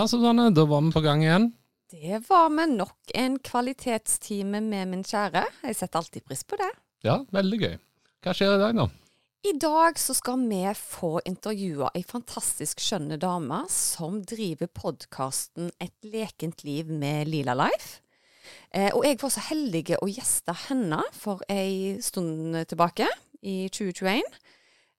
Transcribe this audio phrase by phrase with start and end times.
[0.00, 1.50] Ja, Susanne, da var vi på gang igjen.
[1.92, 2.64] Det var vi.
[2.72, 5.42] nok en kvalitetstime med min kjære.
[5.60, 6.68] Jeg setter alltid pris på det.
[7.04, 7.74] Ja, veldig gøy.
[8.24, 8.86] Hva skjer i dag, da?
[9.44, 15.92] I dag så skal vi få intervjua ei fantastisk skjønne dame som driver podkasten Et
[16.00, 18.00] lekent liv med Lila Life.
[18.72, 23.04] Eh, og jeg var så heldig å gjeste henne for ei stund tilbake,
[23.44, 24.24] i 2021.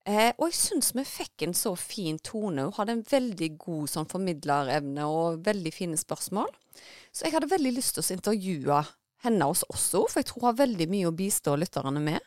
[0.10, 2.66] Eh, og jeg syns vi fikk en så fin tone.
[2.66, 6.50] Hun hadde en veldig god sånn, formidlerevne og veldig fine spørsmål.
[7.14, 8.82] Så jeg hadde veldig lyst til å intervjue
[9.22, 12.22] henne hos oss òg, for jeg tror hun har veldig mye å bistå lytterne med.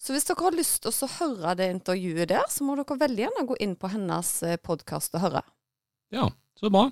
[0.00, 3.26] Så hvis dere har lyst til å høre det intervjuet der, så må dere veldig
[3.26, 4.30] gjerne gå inn på hennes
[4.64, 5.42] podkast og høre.
[6.14, 6.86] Ja, så bra.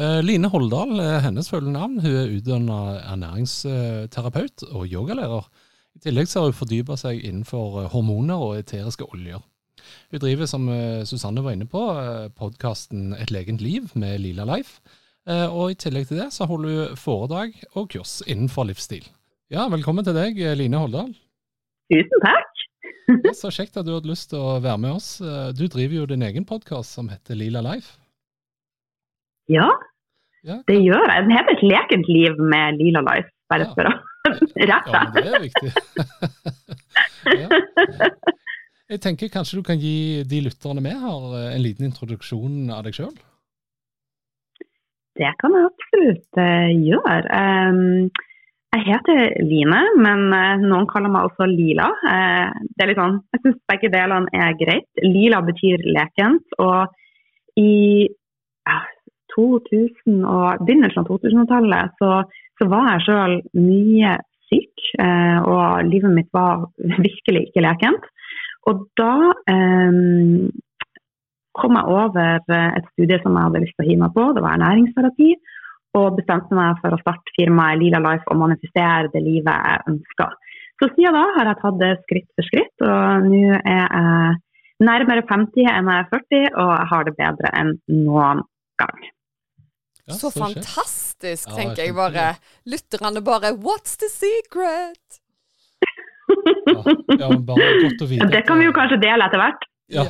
[0.00, 2.00] Eh, Line Holdal er hennes fulle navn.
[2.00, 2.78] Hun er utdanna
[3.12, 5.50] ernæringsterapeut og yogalærer.
[5.96, 9.42] I tillegg så har hun fordypa seg innenfor hormoner og eteriske oljer.
[10.12, 10.68] Hun driver, som
[11.08, 11.80] Susanne var inne på,
[12.38, 14.78] podkasten Et legent liv med Lila Life.
[15.26, 19.06] Og i tillegg til det så holder hun foredrag og kurs innenfor livsstil.
[19.50, 21.10] Ja, velkommen til deg, Line Holdal.
[21.90, 22.64] Tusen takk.
[23.26, 25.08] ja, så kjekt at du hadde lyst til å være med oss.
[25.58, 27.96] Du driver jo din egen podkast som heter Lila Life.
[29.50, 29.66] Ja,
[30.46, 31.24] ja, det gjør jeg.
[31.26, 33.74] Den heter Et lekent liv med Lila Life, bare ja.
[33.74, 33.94] for å
[34.70, 34.94] rette.
[34.94, 35.72] Ja, det er viktig.
[37.40, 37.48] ja.
[38.90, 42.96] Jeg tenker kanskje du kan gi de lytterne vi har, en liten introduksjon av deg
[42.96, 43.12] sjøl?
[45.20, 47.42] Det kan jeg absolutt uh, gjøre.
[48.70, 51.90] Jeg heter Line, men uh, noen kaller meg også Lila.
[52.00, 54.88] Det er litt sånn, jeg syns begge delene er greit.
[55.04, 56.58] Lila betyr lekent.
[56.62, 58.08] Og i
[59.34, 62.10] 2000 og begynnelsen av 2000-tallet så,
[62.60, 64.16] så, var jeg sjøl mye
[64.50, 66.66] syk, uh, og livet mitt var
[67.06, 68.10] virkelig ikke lekent.
[68.68, 69.14] Og da
[71.56, 74.26] kom jeg over et studie som jeg hadde lyst til å hive meg på.
[74.36, 75.30] Det var ernæringsterapi
[75.98, 80.28] og bestemte meg for å starte firmaet Lila Life og manifestere det livet jeg ønska.
[80.80, 84.36] Så siden da har jeg tatt det skritt for skritt, og nå er jeg
[84.86, 87.74] nærmere 50 enn jeg er 40, og jeg har det bedre enn
[88.06, 88.44] noen
[88.80, 89.02] gang.
[90.10, 92.34] Ja, så, så fantastisk, tenker jeg bare.
[92.68, 95.20] Lytterne bare What's the secret?
[97.20, 98.30] ja, bare godt å vite.
[98.30, 99.66] Det kan vi jo kanskje dele etter hvert.
[99.90, 100.04] Ja,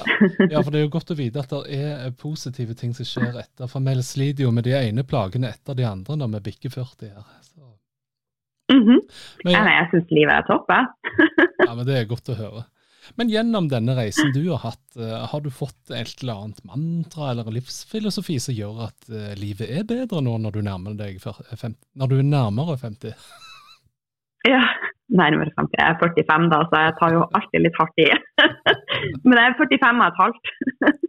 [0.53, 3.39] ja, for det er jo godt å vite at det er positive ting som skjer
[3.41, 3.69] etter.
[3.71, 7.15] For vi sliter jo med de ene plagene etter de andre når vi bikker 40
[7.15, 7.31] her.
[7.47, 7.65] Så.
[8.73, 9.01] Mm -hmm.
[9.45, 10.87] men, ja, jeg syns livet er topp, jeg.
[11.67, 12.65] ja, men det er godt å høre.
[13.19, 17.33] Men gjennom denne reisen du har hatt, uh, har du fått et eller annet mantra
[17.33, 20.61] eller livsfilosofi som gjør at uh, livet er bedre nå når du
[21.01, 23.29] deg 50, når du er nærmere 50?
[24.53, 24.63] ja,
[25.11, 25.77] nærmere 50.
[25.79, 28.09] Jeg er 45 da, så jeg tar jo alltid litt hardt i.
[29.27, 30.55] Men jeg er 45 og et halvt.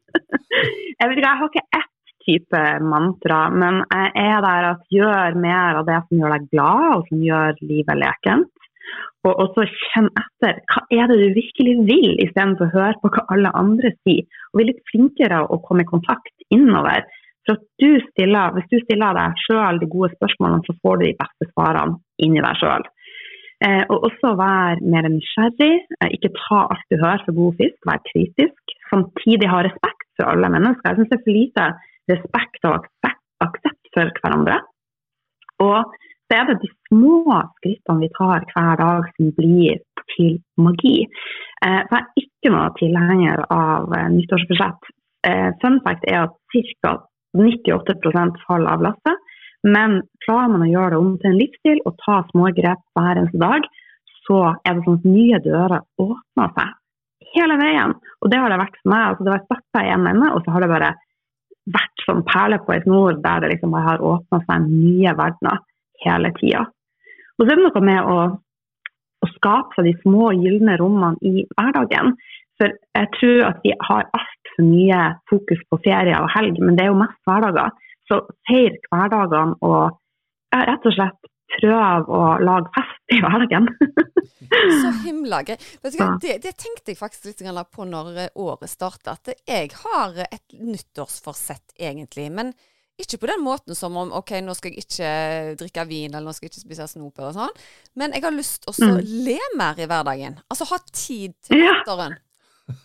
[1.00, 1.90] jeg vet ikke, jeg har ikke ett
[2.22, 6.84] type mantra, men jeg er der at gjør mer av det som gjør deg glad,
[6.95, 8.60] og som gjør livet lekent.
[9.28, 10.62] Og, og så kjenn etter.
[10.72, 14.25] Hva er det du virkelig vil, istedenfor å høre på hva alle andre sier.
[14.52, 17.06] Og bli litt flinkere å komme i kontakt innover.
[17.50, 21.19] For du stiller, Hvis du stiller deg sjøl de gode spørsmålene, så får du de
[21.22, 22.85] beste svarene inni deg sjøl.
[23.62, 25.73] Eh, og også være mer nysgjerrig.
[26.02, 28.75] Eh, ikke ta alt du hører for god fisk, vær kritisk.
[28.90, 30.90] Samtidig ha respekt for alle mennesker.
[30.90, 31.68] Jeg syns det er for lite
[32.12, 32.88] respekt og
[33.46, 34.58] aksept for hverandre.
[35.62, 35.94] Og
[36.31, 39.81] så er det de små skrittene vi tar hver dag som blir
[40.14, 41.03] til magi.
[41.66, 44.91] Eh, jeg er ikke noe tilhenger av eh, nyttårsbudsjett.
[45.28, 46.38] Eh, fun fact er at
[46.80, 46.94] ca.
[47.36, 49.28] 98 faller av lasset.
[49.64, 53.20] Men klarer man å gjøre det om til en livsstil og ta små grep hver
[53.20, 53.67] eneste dag,
[54.26, 56.78] så er det sånn at nye dører åpner seg
[57.35, 57.94] hele veien.
[58.23, 59.05] Og det har det vært for meg.
[59.11, 60.94] Altså, det har starta i én ende, og så har det bare
[61.76, 65.61] vært som perler på ei snor der det liksom har åpna seg nye verdener
[66.06, 66.66] hele tida.
[67.38, 68.18] Og så er det noe med å,
[69.26, 72.14] å skape seg de små gylne rommene i hverdagen.
[72.62, 75.02] For jeg tror at vi har altfor mye
[75.32, 77.74] fokus på ferie og helg, men det er jo mest hverdager.
[78.09, 79.98] Så feir hverdagene og
[80.52, 83.70] rett og slett prøve å lage fest i hverdagen.
[84.52, 85.56] Så himla hva,
[86.22, 90.58] det, det, tenkte jeg faktisk litt på når eh, året starta, at jeg har et
[90.59, 92.28] nyttårsforsett egentlig.
[92.36, 92.52] Men
[93.06, 95.12] ikke på den måten som om OK, nå skal jeg ikke
[95.62, 97.62] drikke vin, eller nå skal jeg ikke spise snop eller sånn.
[98.00, 99.16] Men jeg har lyst til å mm.
[99.28, 100.38] le mer i hverdagen.
[100.52, 102.18] Altså ha tid til latteren.
[102.18, 102.28] Ja.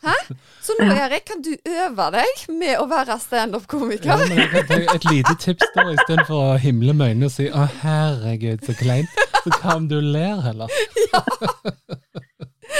[0.03, 0.15] Hæ?
[0.63, 4.25] Så nå, Erik, kan du øve deg med å være standup-komiker?
[4.35, 4.49] Ja,
[4.95, 9.21] et lite tips da, istedenfor å himle med øynene og si 'Å, herregud, så kleint',
[9.45, 10.73] så hva om du ler heller?
[11.13, 11.23] Ja.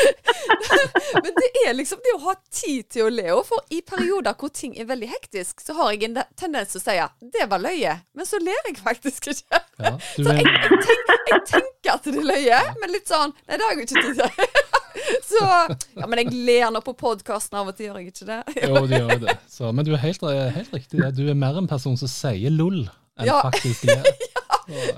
[1.23, 3.29] men det er liksom det å ha tid til å le.
[3.49, 6.85] For i perioder hvor ting er veldig hektisk, så har jeg en tendens til å
[6.85, 6.97] si
[7.33, 9.63] 'det var løye', men så ler jeg faktisk ikke.
[9.83, 13.59] Ja, så jeg, jeg, tenker, jeg, tenker, at det er løye, men litt sånn Nei,
[13.59, 14.65] det har jeg ikke tid til.
[15.29, 18.39] Så Ja, men jeg ler nå på podkasten av og til, gjør jeg ikke det?
[18.65, 19.35] jo, du gjør det.
[19.51, 20.25] Så, men du er helt,
[20.57, 21.03] helt riktig.
[21.17, 22.87] Du er mer en person som sier lol,
[23.21, 23.43] enn ja.
[23.45, 24.09] faktisk ler.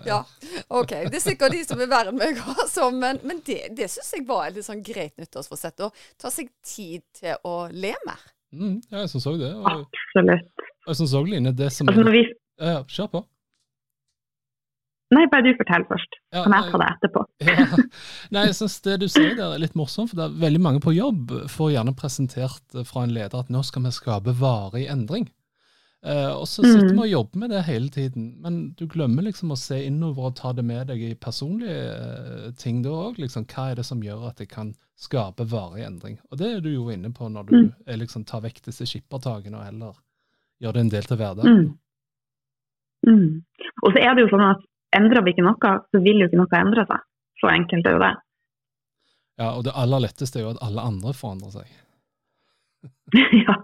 [0.07, 0.23] Ja.
[0.69, 0.95] OK.
[1.09, 2.91] Det er sikkert de som er verre enn meg, altså.
[2.95, 5.87] Men, men det, det syns jeg var et litt sånn greit nyttårsforsett.
[5.87, 8.29] Å ta seg tid til å le mer.
[8.55, 9.51] Mm, ja, jeg syns òg det.
[9.55, 10.69] Og, Absolutt.
[10.89, 12.25] Jeg syns òg, Line, det som altså, er, vi...
[12.59, 13.27] Ja, Kjør på.
[15.15, 16.19] Nei, bare du fortell først.
[16.35, 17.23] Ja, kan jeg ta det etterpå?
[17.49, 17.85] ja.
[18.35, 20.83] Nei, jeg synes Det du sier der er litt morsomt, for det er veldig mange
[20.85, 25.25] på jobb får gjerne presentert fra en leder at nå skal vi skape varig endring.
[26.07, 27.01] Eh, og så sitter vi mm.
[27.03, 30.53] og jobber med det hele tiden, men du glemmer liksom å se innover og ta
[30.55, 33.19] det med deg i personlige uh, ting da òg.
[33.19, 36.21] Liksom, hva er det som gjør at det kan skape varig endring?
[36.31, 37.73] Og det er du jo inne på når du mm.
[38.05, 39.99] liksom, tar vekk disse skippertakene og heller
[40.63, 41.67] gjør det en del til hverdagen.
[41.67, 43.11] Mm.
[43.11, 43.67] mm.
[43.83, 44.65] Og så er det jo sånn at
[44.99, 47.05] endrer vi ikke noe, så vil jo ikke noe endre seg.
[47.39, 48.15] Så enkelt er jo det.
[49.39, 51.77] Ja, og det aller letteste er jo at alle andre forandrer seg.
[53.45, 53.55] ja.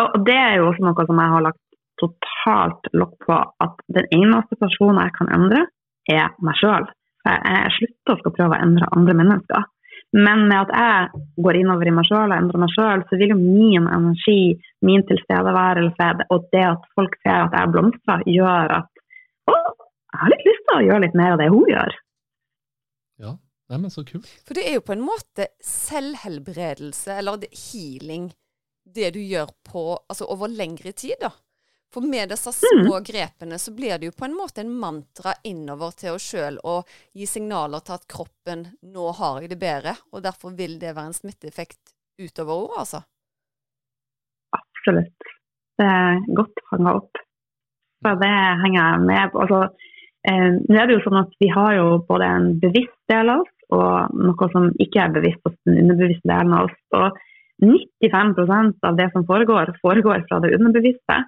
[0.00, 1.62] Og det er jo også noe som jeg har lagt
[2.00, 5.66] totalt lokk på, at den eneste personen jeg kan endre,
[6.10, 6.88] er meg sjøl.
[7.24, 9.70] Jeg slutter å skal prøve å endre andre mennesker.
[10.14, 13.32] Men med at jeg går innover i meg sjøl og endrer meg sjøl, så vil
[13.32, 14.54] jo min energi,
[14.86, 18.90] min tilstedeværelse og det at folk ser at jeg blomstrer, gjør at
[19.50, 21.98] å, jeg har litt lyst til å gjøre litt mer av det hun gjør.
[23.70, 24.28] Nei, men så kult.
[24.44, 28.28] For det er jo på en måte selvhelbredelse, eller healing,
[28.84, 31.32] det du gjør på, altså over lengre tid, da.
[31.94, 33.04] For med disse små mm.
[33.06, 36.90] grepene så blir det jo på en måte en mantra innover til oss sjøl og
[37.14, 41.12] gi signaler til at kroppen 'nå har jeg det bedre', og derfor vil det være
[41.12, 43.00] en smitteeffekt utover ordet, altså.
[44.58, 45.30] Absolutt.
[45.78, 47.22] Det er godt fanga opp.
[48.02, 48.34] Så det
[48.64, 49.44] henger jeg med på.
[49.46, 49.60] Altså,
[50.28, 53.46] eh, nå er det jo sånn at Vi har jo både en bevisst del av
[53.46, 56.76] oss og noe som ikke er bevisst hos den underbevisste delen av oss.
[56.98, 57.22] Og
[57.64, 61.22] 95% av det som foregår, foregår fra det underbevisste.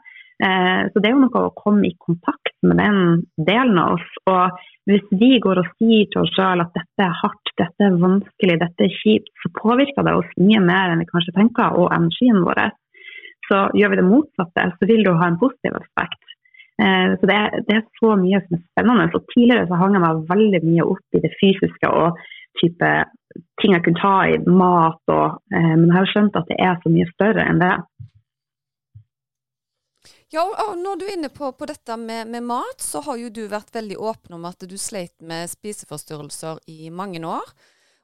[0.45, 4.09] Eh, så det er jo noe å komme i kontakt med den delen av oss.
[4.29, 4.59] Og
[4.91, 8.59] hvis vi går og sier til oss sjøl at dette er hardt, dette er vanskelig,
[8.61, 12.43] dette er kjipt, så påvirker det oss mye mer enn vi kanskje tenker, og energien
[12.45, 12.67] vår.
[13.47, 16.26] Så gjør vi det motsatte, så vil det jo ha en positiv aspekt.
[16.83, 19.07] Eh, så det er, det er, så mye som er spennende.
[19.13, 22.19] Så tidligere så hang jeg meg veldig mye opp i det fysiske og
[22.61, 22.91] type
[23.61, 26.77] ting jeg kunne ta i, mat og eh, Men jeg har skjønt at det er
[26.83, 27.75] så mye større enn det.
[30.35, 33.31] Ja, og når du er inne på, på dette med, med, mat, så har jo
[33.31, 37.47] du vært veldig åpen om at du sleit med spiseforstyrrelser i mange år.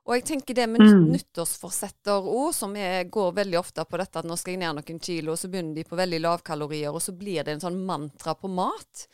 [0.02, 1.02] Og jeg tenker det med mm.
[1.14, 5.02] nyttårsforsetter òg, som jeg går veldig ofte på dette at nå skal jeg ned noen
[5.02, 8.35] kilo, og så begynner de på veldig lavkalorier, og så blir det en sånn mantra
[8.35, 9.06] på mat.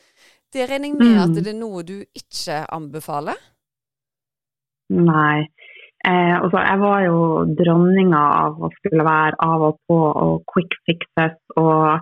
[0.48, 1.22] Det regner jeg med mm.
[1.26, 3.36] at det er noe du ikke anbefaler?
[4.96, 5.44] Nei.
[6.06, 7.18] Eh, altså, jeg var jo
[7.58, 11.36] dronninga av å skulle være av og på og quick fixes.
[11.60, 11.98] Og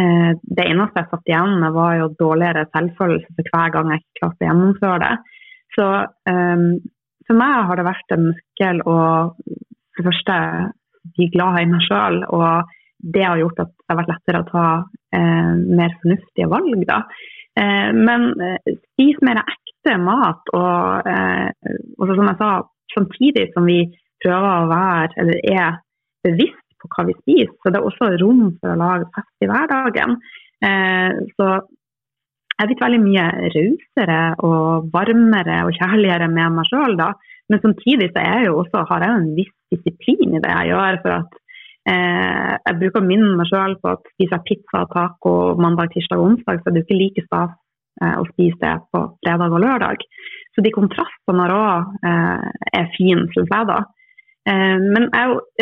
[0.00, 4.00] eh, det eneste jeg satt igjen med, var jo dårligere selvfølelse for hver gang jeg
[4.00, 5.12] ikke klarte å gjennomføre det.
[5.76, 5.90] Så
[6.32, 6.64] eh,
[7.30, 8.98] for meg har det vært en nøkkel å
[9.94, 10.36] for det første
[11.16, 12.22] bli glad i meg sjøl.
[12.34, 12.72] Og
[13.14, 14.66] det har gjort at det har vært lettere å ta
[15.16, 16.82] eh, mer fornuftige valg.
[16.88, 16.98] Da.
[17.60, 20.52] Eh, men eh, spis mer ekte mat.
[20.56, 22.50] Og, eh, og som jeg sa,
[22.96, 23.80] samtidig som vi
[24.22, 25.80] prøver å være, eller er
[26.26, 29.50] bevisst på hva vi spiser, så det er også rom for å lage fest i
[29.50, 30.18] hverdagen.
[30.64, 31.52] Eh, så
[32.60, 37.14] jeg er blitt veldig mye rausere og varmere og kjærligere med meg sjøl da.
[37.48, 40.98] Men samtidig så jeg også, har jeg en viss disiplin i det jeg gjør.
[41.00, 41.38] for at
[41.88, 45.88] eh, Jeg bruker å minne meg sjøl på at spiser jeg pizza og taco mandag,
[45.94, 47.56] tirsdag og onsdag, så er det ikke like stas
[48.02, 50.04] eh, å spise det på fredag og lørdag.
[50.52, 53.80] Så de kontrastene her òg eh, er fine, syns jeg da.
[54.52, 55.08] Eh, men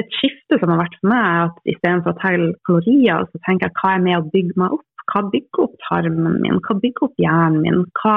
[0.03, 3.71] et skifte som har vært for meg, er at istedenfor å telle kalorier, så tenker
[3.71, 7.09] jeg hva er med å bygge meg opp hva bygger opp tarmen min, hva bygger
[7.09, 8.17] opp hjernen min, hva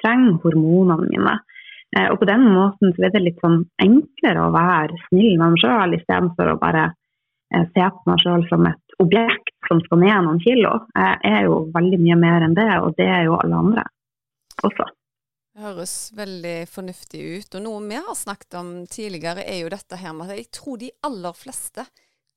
[0.00, 1.36] trenger hormonene mine.
[1.96, 5.54] Eh, og på den måten så er det litt sånn enklere å være snill med
[5.56, 6.88] meg sjøl, istedenfor å bare
[7.54, 10.72] eh, se på meg sjøl som et objekt som skal ned noen kilo.
[10.96, 13.86] Jeg er jo veldig mye mer enn det, og det er jo alle andre
[14.62, 14.88] også.
[15.52, 17.58] Det høres veldig fornuftig ut.
[17.58, 20.78] Og noe vi har snakket om tidligere, er jo dette her med at jeg tror
[20.80, 21.84] de aller fleste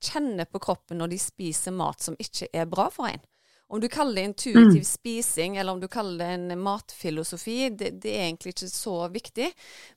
[0.03, 3.23] kjenner på kroppen når de spiser mat som ikke er bra for en.
[3.67, 4.83] Om du kaller det intuitiv mm.
[4.83, 9.47] spising, eller om du kaller det en matfilosofi, det, det, er egentlig ikke så viktig.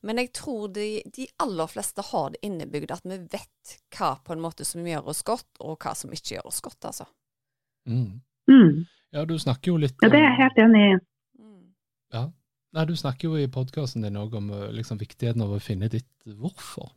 [0.08, 4.32] Men jeg tror de, de, aller fleste har det innebygd at vi vet hva på
[4.32, 7.08] en måte som gjør oss godt, og hva som ikke gjør oss godt, altså.
[7.88, 8.22] Mm.
[8.48, 8.86] Mm.
[9.12, 10.96] Ja, du snakker jo litt om Ja, det er jeg helt enig i.
[11.40, 11.68] Mm.
[12.16, 12.24] Ja,
[12.76, 15.88] Nei, Du snakker jo i podkasten din òg om eh, liksom, viktigheten av å finne
[15.92, 16.90] ditt hvorfor.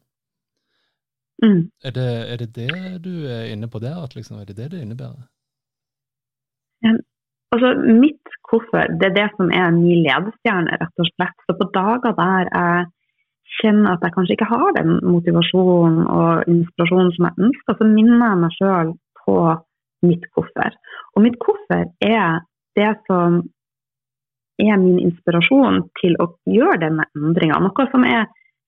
[1.43, 1.71] Mm.
[1.83, 3.97] Er, det, er, det, det du er inne på der?
[4.03, 5.30] At liksom, er det det det innebærer?
[7.51, 11.45] Altså, mitt hvorfor, det er det som er min ledestjerne, rett og slett.
[11.47, 12.85] Så på dager der jeg
[13.59, 18.23] kjenner at jeg kanskje ikke har den motivasjonen og inspirasjonen som jeg ønsker, så minner
[18.29, 19.37] jeg meg sjøl på
[20.07, 20.77] mitt hvorfor.
[21.15, 22.39] Og mitt hvorfor er
[22.79, 23.41] det som
[24.61, 27.59] er min inspirasjon til å gjøre denne endringa.
[27.59, 28.27] Noe som er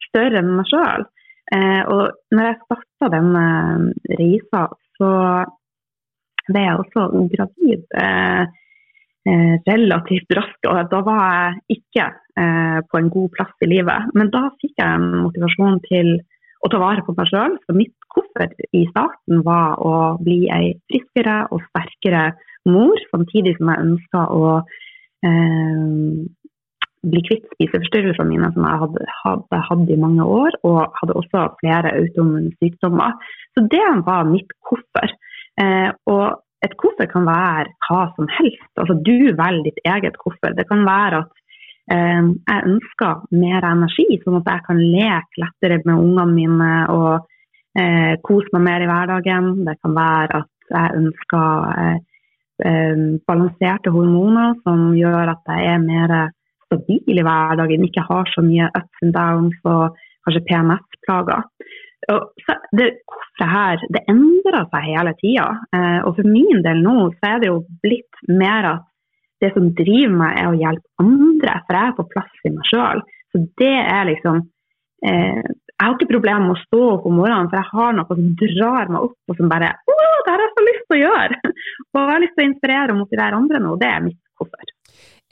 [0.09, 1.05] større enn meg sjøl.
[1.53, 3.45] Eh, og når jeg starta denne
[4.19, 4.67] reisa,
[4.97, 5.11] så
[6.49, 8.43] ble er også gravid eh,
[9.29, 10.67] eh, relativt raskt.
[10.69, 14.13] Og da var jeg ikke eh, på en god plass i livet.
[14.17, 16.15] Men da fikk jeg en motivasjon til
[16.63, 17.57] å ta vare på meg sjøl.
[17.65, 22.31] Så mitt hvorfor i starten var å bli ei friskere og sterkere
[22.69, 24.47] mor, samtidig som jeg ønska å
[25.27, 26.23] eh,
[27.03, 31.91] bli kvitt spiseforstyrrelsene mine som jeg hadde, hadde i mange år, og hadde også flere
[31.97, 33.17] autoimmune sykdommer.
[33.55, 35.11] Så det var mitt hvorfor.
[35.61, 38.71] Eh, og et hvorfor kan være hva som helst.
[38.79, 40.55] Altså Du velger ditt eget hvorfor.
[40.57, 41.31] Det kan være at
[41.93, 47.27] eh, jeg ønsker mer energi, sånn at jeg kan leke lettere med ungene mine og
[47.79, 49.51] eh, kose meg mer i hverdagen.
[49.67, 51.99] Det kan være at jeg ønsker eh,
[52.69, 56.15] eh, balanserte hormoner som gjør at jeg er mer
[56.71, 61.43] stabil i hverdagen, ikke har så mye ups and downs og kanskje PMS-plager.
[62.07, 62.87] Det,
[63.39, 65.45] det, her, det endrer seg hele tida.
[65.75, 68.89] Eh, og for min del nå så er det jo blitt mer at
[69.43, 72.69] det som driver meg, er å hjelpe andre, for jeg er på plass i meg
[72.69, 73.03] sjøl.
[73.33, 74.43] Så det er liksom
[75.07, 75.43] eh,
[75.73, 78.29] Jeg har ikke problemer med å stå opp om morgenen, for jeg har noe som
[78.39, 81.39] drar meg opp, og som bare Å, det har jeg så lyst til å gjøre!
[81.93, 84.71] Og jeg har lyst til å inspirere og motivere andre nå, det er mitt hvorfor.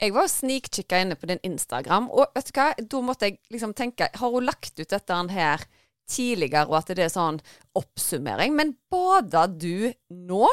[0.02, 3.74] Jeg var snikkikka inne på din Instagram, og vet du hva, da måtte jeg liksom
[3.78, 5.62] tenke Har hun lagt ut dette her
[6.10, 7.40] tidligere, og at det er sånn
[7.78, 8.54] oppsummering?
[8.58, 10.46] Men bada du nå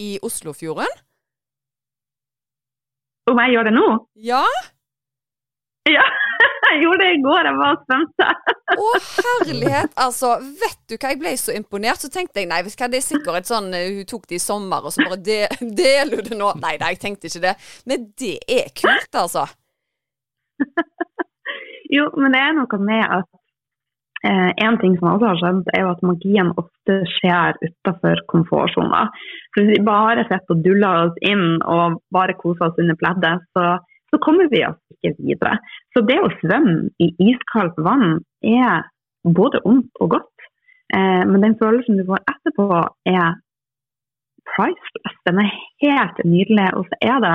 [0.00, 1.02] i Oslofjorden?
[3.26, 3.86] Om jeg gjør det nå?
[4.22, 4.44] Ja.
[5.86, 6.04] Ja,
[6.70, 7.48] jeg gjorde det i går.
[7.48, 8.28] Jeg var svømte.
[8.76, 8.86] Å,
[9.16, 9.92] herlighet.
[10.02, 10.32] Altså,
[10.62, 12.02] vet du hva, jeg ble så imponert.
[12.02, 14.86] Så tenkte jeg nei, hva, det er sikkert sånn eh, Hun tok det i sommer,
[14.86, 15.40] og så bare de,
[15.82, 16.52] deler du det nå.
[16.62, 17.54] Nei da, jeg tenkte ikke det.
[17.90, 19.46] Men det er kult, altså.
[21.96, 23.30] jo, men det er noe med at
[24.26, 29.04] en ting som også har skjedd, er jo at magien ofte skjer utenfor komfortsona.
[29.56, 33.76] Hvis vi bare sitter og duller oss inn og bare koser oss under pleddet, så
[34.10, 35.58] så kommer vi oss ikke videre.
[35.94, 38.86] Så det å svømme i iskaldt vann er
[39.38, 40.46] både ondt og godt.
[40.94, 42.68] Eh, men den følelsen du får etterpå,
[43.10, 43.34] er
[44.52, 45.18] priceless.
[45.28, 45.50] Den er
[45.84, 46.68] helt nydelig.
[46.78, 47.34] Og så er det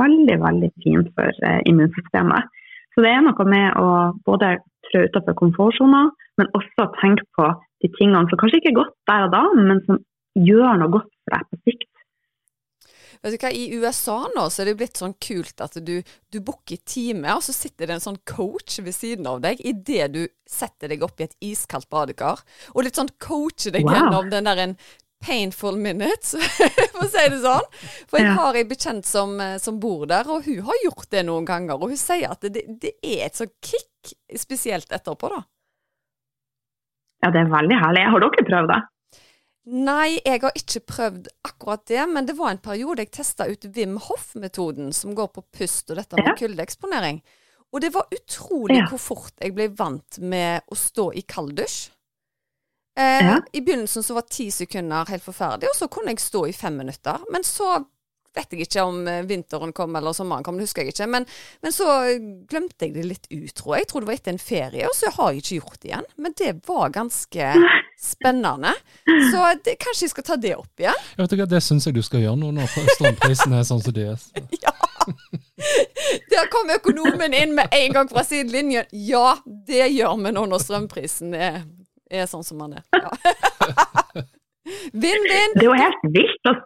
[0.00, 2.52] veldig, veldig fint for eh, immunsystemet.
[2.94, 3.88] Så det er noe med å
[4.26, 4.56] både
[4.88, 6.04] trå utenfor komfortsona,
[6.38, 7.48] men også tenke på
[7.82, 9.98] de tingene som kanskje ikke er godt der og da, men som
[10.38, 11.90] gjør noe godt for deg på sikt.
[13.24, 16.38] Vet du hva, I USA nå så er det blitt sånn kult at du, du
[16.44, 20.20] booker time, og så sitter det en sånn coach ved siden av deg idet du
[20.44, 22.42] setter deg opp i et iskaldt badekar,
[22.74, 23.96] og litt sånn coacher deg wow.
[23.96, 24.76] gjennom den der en
[25.24, 26.34] painful minutes,
[26.92, 27.68] for å si det sånn.
[28.10, 31.24] For jeg har ei bekjent som, eh, som, bor der, og hun har gjort det
[31.28, 31.80] noen ganger.
[31.80, 35.44] Og hun sier at det, det er et sånt kick, spesielt etterpå, da.
[37.24, 38.04] Ja, det er veldig herlig.
[38.12, 38.82] Har dere prøvd det?
[39.64, 43.64] Nei, jeg har ikke prøvd akkurat det, men det var en periode jeg testa ut
[43.72, 46.36] Wim Hoff-metoden, som går på pust og dette med ja.
[46.42, 47.22] kuldeeksponering.
[47.72, 48.84] Og det var utrolig ja.
[48.90, 51.93] hvor fort jeg ble vant med å stå i kalddusj.
[52.98, 53.40] Eh, ja.
[53.52, 56.76] I begynnelsen så var ti sekunder helt forferdelig, og så kunne jeg stå i fem
[56.78, 57.18] minutter.
[57.32, 57.80] Men så
[58.34, 61.06] vet jeg ikke om eh, vinteren kom eller sommeren kom, det husker jeg ikke.
[61.10, 61.26] Men,
[61.62, 61.86] men så
[62.50, 63.84] glemte jeg det litt ut, tror jeg.
[63.84, 66.08] Jeg tror det var etter en ferie, og så har jeg ikke gjort det igjen.
[66.26, 67.50] Men det var ganske
[68.00, 68.74] spennende.
[69.30, 71.04] Så det, kanskje jeg skal ta det opp igjen.
[71.14, 73.94] Jeg vet ikke, Det syns jeg du skal gjøre nå når strømprisen er sånn som
[73.98, 74.18] det er.
[74.18, 74.44] Så.
[74.62, 74.74] Ja.
[76.32, 78.88] Der kom økonomen inn med en gang fra sidelinjen.
[78.90, 81.62] Ja, det gjør vi nå når strømprisen er,
[82.10, 82.84] er sånn som den er.
[83.04, 83.10] Ja.
[84.94, 85.52] Vinn-vinn!
[85.58, 86.48] Det er jo helt vilt.
[86.50, 86.62] å-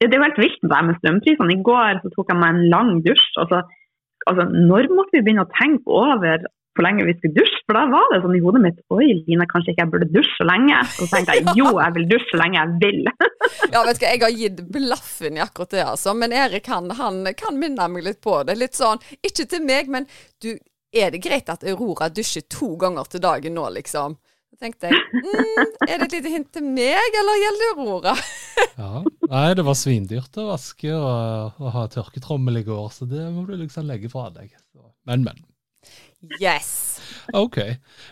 [0.00, 1.52] Det er jo helt vilt det der med strømprisene.
[1.56, 3.24] I går så tok jeg meg en lang dusj.
[3.42, 3.62] Altså,
[4.30, 6.44] altså, når måtte vi begynne å tenke over
[6.78, 7.58] hvor lenge vi skulle dusje?
[7.66, 10.36] For da var det sånn i hodet mitt Oi, Line, kanskje ikke jeg burde dusje
[10.38, 10.76] så lenge?
[10.78, 13.10] Og så tenkte jeg jo, jeg vil dusje så lenge jeg vil.
[13.72, 16.14] Ja, vet du hva, jeg har gitt blaffen i akkurat det, altså.
[16.14, 18.54] Men Erik han, han kan minne meg litt på det.
[18.60, 20.06] Litt sånn, ikke til meg, men
[20.44, 20.52] du,
[20.94, 24.14] er det greit at Aurora dusjer to ganger til dagen nå, liksom?
[24.48, 28.14] Så tenkte jeg, mm, er det et lite hint til meg, eller gjelder det Aurora?
[28.78, 29.02] Ja.
[29.28, 33.44] Nei, det var svindyrt å vaske og, og ha tørketrommel i går, så det må
[33.46, 34.54] du liksom legge fra deg.
[35.08, 35.44] Men, men.
[36.42, 37.00] Yes!
[37.32, 37.58] Ok.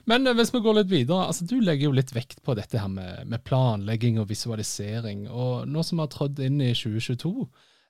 [0.04, 2.78] Men eh, hvis vi går litt videre, altså du legger jo litt vekt på dette
[2.80, 5.26] her med, med planlegging og visualisering.
[5.30, 7.32] Og nå som vi har trådt inn i 2022,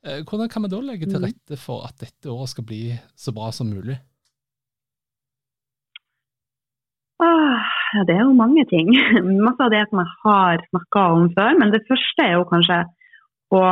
[0.07, 2.85] eh, hvordan kan vi da legge til rette for at dette året skal bli
[3.19, 3.99] så bra som mulig?
[7.21, 7.75] Åh, ja,
[8.07, 8.90] det er jo mange ting.
[9.47, 11.59] Masse av det som jeg har snakka om før.
[11.61, 12.81] Men det første er jo kanskje
[13.55, 13.62] å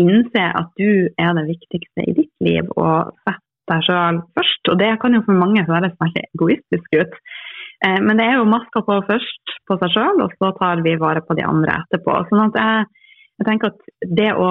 [0.00, 3.40] innse at du er det viktigste i ditt liv, og sette
[3.70, 4.70] deg sjøl først.
[4.72, 7.16] Og det kan jo for mange høres veldig egoistisk ut.
[7.86, 10.98] Eh, Men det er jo maska på først på seg sjøl, og så tar vi
[11.00, 12.20] vare på de andre etterpå.
[12.28, 13.08] Sånn at jeg,
[13.40, 13.90] jeg tenker at
[14.20, 14.50] det å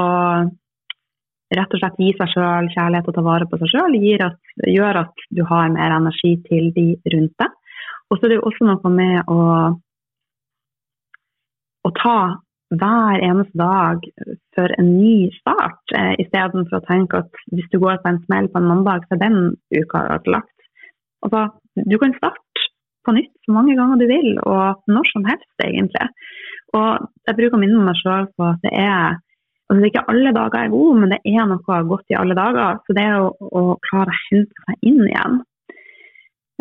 [1.54, 5.26] rett og slett gi seg sjøl kjærlighet og ta vare på seg sjøl, gjør at
[5.30, 7.52] du har mer energi til de rundt deg.
[8.14, 9.44] Og så er det jo også noe med å,
[11.88, 12.18] å ta
[12.74, 14.06] hver eneste dag
[14.54, 18.50] for en ny start, eh, istedenfor å tenke at hvis du går på en smell
[18.54, 19.40] på en mandag, så er den
[19.74, 20.54] uka ødelagt.
[21.26, 21.48] Altså,
[21.90, 22.68] du kan starte
[23.06, 26.08] på nytt så mange ganger du vil, og når som helst, egentlig.
[26.78, 29.18] Og jeg bruker å minne meg sjøl på at det er
[29.70, 32.38] altså det er ikke alle dager er gode, men det er noe godt i alle
[32.38, 32.78] dager.
[32.86, 35.42] Så det er å, å klare å hente seg inn igjen.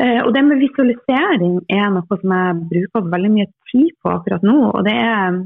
[0.00, 4.46] Eh, og det med visualisering er noe som jeg bruker veldig mye tid på akkurat
[4.46, 4.56] nå.
[4.70, 5.37] Og det er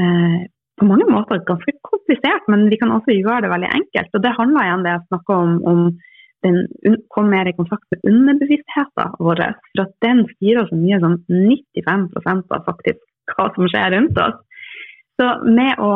[0.00, 0.40] eh,
[0.80, 4.10] på mange måter ganske komplisert, men vi kan også gjøre det veldig enkelt.
[4.16, 5.84] Og det handler igjen det jeg snakker om, om
[6.44, 9.44] den komme mer i kontakt med underbevisstheten vår.
[9.70, 12.08] For at den styrer så mye som 95
[12.50, 13.00] av faktisk
[13.32, 14.36] hva som skjer rundt oss.
[15.20, 15.94] Så med å,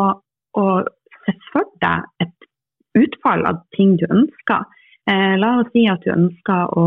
[0.57, 0.65] å
[1.27, 2.49] se for deg et
[2.99, 4.63] utfall av ting du ønsker
[5.11, 6.87] eh, La oss si at du ønsker å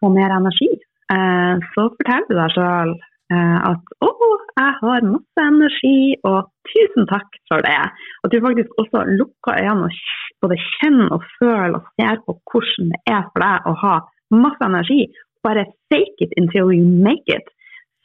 [0.00, 0.70] få mer energi.
[1.12, 2.94] Eh, så forteller du deg sjøl
[3.32, 4.10] eh, at å,
[4.58, 7.76] jeg har masse energi, og tusen takk for det.
[8.24, 12.92] At du faktisk også lukker øynene og både kjenner og føler og ser på hvordan
[12.94, 13.94] det er for deg å ha
[14.34, 15.06] masse energi.
[15.46, 17.46] Bare fake it until you make it.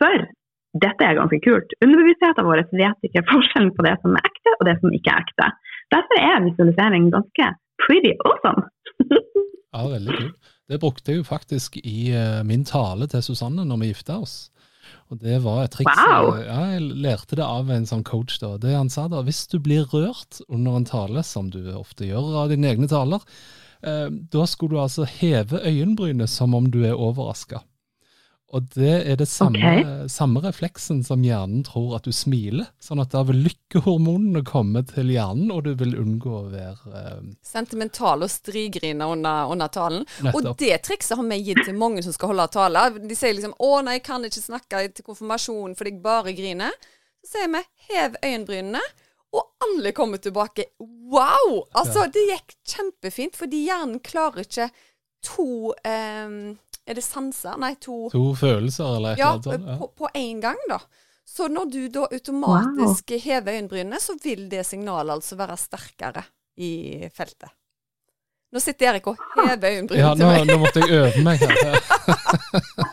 [0.02, 0.30] For
[0.82, 1.74] dette er ganske kult.
[1.86, 5.26] Underbevisstheten vår vet ikke forskjellen på det som er ekte og det som ikke er
[5.26, 5.50] ekte.
[5.94, 7.52] Derfor er visualisering ganske
[7.84, 8.70] pretty awesome.
[9.74, 10.52] Ja, veldig kult.
[10.70, 14.36] Det brukte jeg jo faktisk i uh, min tale til Susanne når vi gifta oss.
[15.12, 16.00] Og det var et triks.
[16.00, 16.38] Wow.
[16.42, 18.40] Ja, jeg lærte det av en sånn coach.
[18.42, 18.56] da.
[18.62, 22.34] Det han sa da, Hvis du blir rørt under en tale, som du ofte gjør
[22.44, 23.24] av dine egne taler,
[23.84, 27.64] eh, da skulle du altså heve øyenbrynet som om du er overraska.
[28.54, 30.08] Og det er det samme, okay.
[30.12, 32.68] samme refleksen som hjernen tror at du smiler.
[32.84, 37.24] Sånn at da vil lykkehormonene komme til hjernen, og du vil unngå å være eh,
[37.46, 40.06] Sentimental og strigrine under, under talen.
[40.36, 42.86] Og det trikset har vi gitt til mange som skal holde tale.
[43.02, 46.78] De sier liksom 'Å nei, jeg kan ikke snakke til konfirmasjon fordi jeg bare griner'.
[47.26, 48.86] Så sier vi 'hev øyenbrynene',
[49.34, 50.70] og alle kommer tilbake.
[50.80, 51.66] Wow!
[51.74, 54.70] Altså, det gikk kjempefint, fordi hjernen klarer ikke
[55.26, 56.54] to eh,
[56.88, 57.56] Er det sanser?
[57.62, 59.82] Nei, to to følelser eller et Ja, eller annet sånt.
[59.82, 59.88] Ja.
[59.98, 60.80] på, én en gang, da.
[61.26, 66.24] Så når du da automatisk hever øyenbrynene, så vil det signalet altså være sterkere
[66.60, 67.50] i feltet.
[68.54, 70.38] Nå sitter Erik og hever øyenbrynene Ja, til meg.
[70.38, 71.80] Ja, nå måtte jeg øve meg her.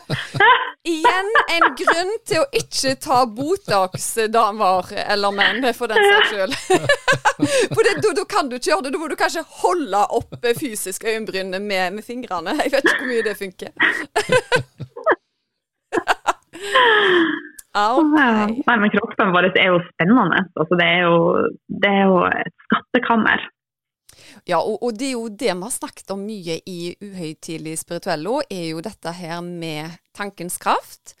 [0.87, 6.55] Igjen en grunn til å ikke ta Botox, damer eller menn, for den saks skyld.
[7.75, 8.91] For det- da da kan du ikke gjøre det.
[8.93, 12.53] Da må du kanskje holde oppe fysisk øyenbrynene med, med fingrene.
[12.63, 13.71] Jeg vet ikke hvor mye det funker.
[17.71, 18.57] Okay.
[18.67, 20.41] Nei, men kroppen vår er jo spennende.
[20.59, 21.17] Altså, det, er jo,
[21.81, 23.45] det er jo et skattekammer.
[24.47, 28.39] Ja, og, og det er jo det vi har snakket om mye i Uhøytidelig spirituello,
[28.49, 31.15] er jo dette her med tankens kraft.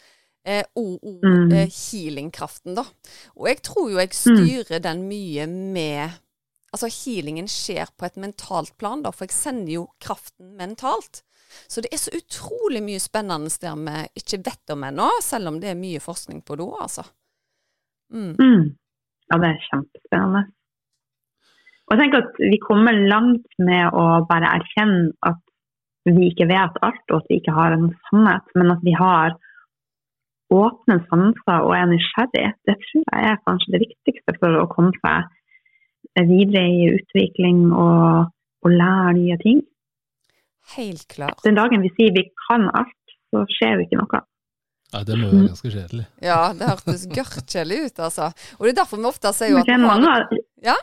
[0.45, 1.51] Eh, og og Mm.
[1.53, 2.83] eh, healingkraften, da.
[3.37, 6.09] Og jeg tror jo jeg styrer den mye med
[6.73, 11.21] Altså healingen skjer på et mentalt plan, da, for jeg sender jo kraften mentalt.
[11.67, 15.59] Så det er så utrolig mye spennende der vi ikke vet om ennå, selv om
[15.59, 17.03] det er mye forskning på det òg, altså.
[18.13, 18.35] Mm.
[18.39, 18.63] Mm.
[19.27, 20.45] Ja, det er kjempespennende.
[21.91, 25.41] Og jeg tenker at Vi kommer langt med å bare erkjenne at
[26.07, 29.35] vi ikke vet alt, og at vi ikke har en sannhet, men at vi har
[30.51, 32.47] åpne sanser og er nysgjerrig.
[32.65, 38.31] Det tror jeg er kanskje det viktigste for å komme seg videre i utvikling og,
[38.65, 39.61] og lære nye ting.
[40.73, 41.43] Helt klart.
[41.45, 44.23] Den dagen vi sier vi kan alt, så skjer jo ikke noe.
[44.91, 46.07] Ja, Det må være ganske kjedelig.
[46.19, 48.31] Ja, det hørtes gørrkjedelig ut, altså.
[48.57, 50.75] Og det er derfor vi ofte sier jo at Men det er mange ja?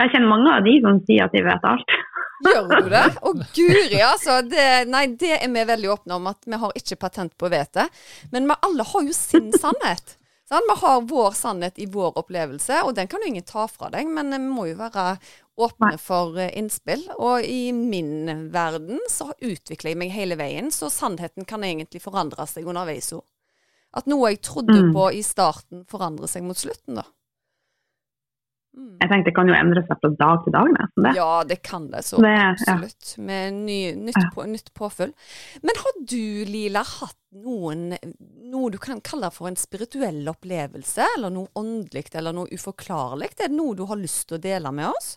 [0.00, 1.94] Jeg kjenner mange av de som sier at de vet alt.
[2.46, 3.04] Gjør du det?
[3.22, 4.40] Å guri, altså.
[4.46, 7.52] Det, nei, det er vi veldig åpne om, at vi har ikke patent på å
[7.52, 7.86] vite.
[8.34, 10.16] Men vi alle har jo sin sannhet.
[10.48, 10.68] Sant?
[10.68, 14.10] Vi har vår sannhet i vår opplevelse, og den kan jo ingen ta fra deg.
[14.10, 15.06] Men vi må jo være
[15.62, 17.04] åpne for eh, innspill.
[17.18, 22.48] Og i min verden så utvikler jeg meg hele veien, så sannheten kan egentlig forandre
[22.50, 23.24] seg underveis òg.
[23.92, 24.92] At noe jeg trodde mm.
[24.96, 27.04] på i starten, forandrer seg mot slutten, da.
[28.72, 28.94] Mm.
[29.02, 30.68] Jeg tenkte det kan jo endre seg fra dag til dag.
[30.72, 31.12] Nesten, det.
[31.18, 32.04] Ja, det kan det.
[32.06, 33.08] Så det, absolutt.
[33.16, 33.24] Ja.
[33.28, 35.12] Med ny, nytt, på, nytt, påfyll.
[35.60, 37.90] Men har du, Lila, hatt noen
[38.52, 41.04] noe du kan kalle for en spirituell opplevelse?
[41.18, 43.34] Eller noe åndelig eller noe uforklarlig?
[43.36, 45.16] Er det noe du har lyst til å dele med oss?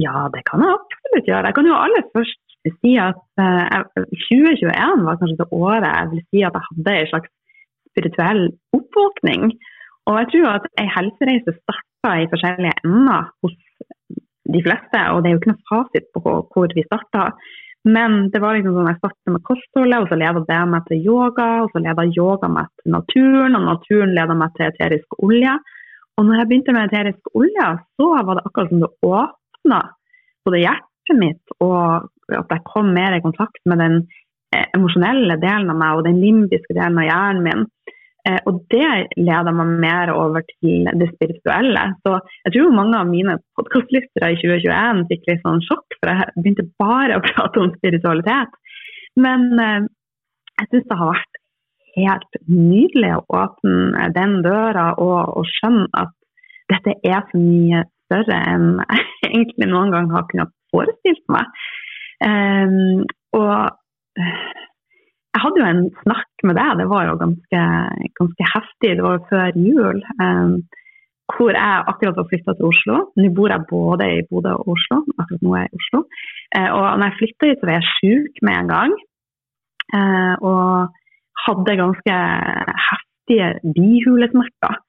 [0.00, 1.50] Ja, det kan jeg absolutt gjøre.
[1.50, 2.40] Jeg kan jo aller først
[2.78, 6.94] si at uh, eh, 2021 var kanskje det året jeg vil si at jeg hadde
[7.00, 7.32] en slags
[7.90, 8.42] spirituell
[8.78, 9.50] oppvåkning.
[10.10, 13.54] Og jeg tror at ei helsereise starter i forskjellige ender hos
[14.52, 17.36] de fleste, og det er jo ikke noe fasit på hvor vi starter.
[17.82, 21.06] Men det var liksom sånn jeg startet med kostholdet, og så leda det meg til
[21.06, 25.56] yoga, og så leda yoga meg til naturen, og naturen leda meg til eterisk olje.
[26.18, 29.80] Og når jeg begynte med eterisk olje, så var det akkurat som det åpna
[30.46, 33.98] både hjertet mitt, og at jeg kom mer i kontakt med den
[34.54, 37.66] eh, emosjonelle delen av meg og den limbiske delen av hjernen min.
[38.28, 41.84] Eh, og det leder meg mer over til det spirituelle.
[42.06, 46.34] Så jeg tror mange av mine podkastlyttere i 2021 fikk litt sånn sjokk, for jeg
[46.38, 48.58] begynte bare å prate om spiritualitet.
[49.18, 49.88] Men eh,
[50.60, 51.40] jeg syns det har vært
[51.96, 56.14] helt nydelig å åpne den døra og, og skjønne at
[56.72, 61.48] dette er så mye større enn jeg egentlig noen gang har kunnet forestilt meg.
[62.22, 63.02] Um,
[63.34, 63.72] og
[65.32, 67.60] jeg hadde jo en snakk med deg, det var jo ganske,
[68.20, 68.90] ganske heftig.
[68.98, 70.00] Det var jo før jul.
[70.20, 70.54] Um,
[71.32, 72.98] hvor jeg akkurat var flytta til Oslo.
[73.16, 75.00] Nå bor jeg både i Bodø og Oslo.
[75.22, 76.02] akkurat nå er jeg i Oslo.
[76.56, 78.96] Uh, og når jeg flytta hit, så var jeg sjuk med en gang.
[79.96, 80.66] Uh, og
[81.46, 82.16] hadde ganske
[82.88, 84.80] heftige bihulesmerter.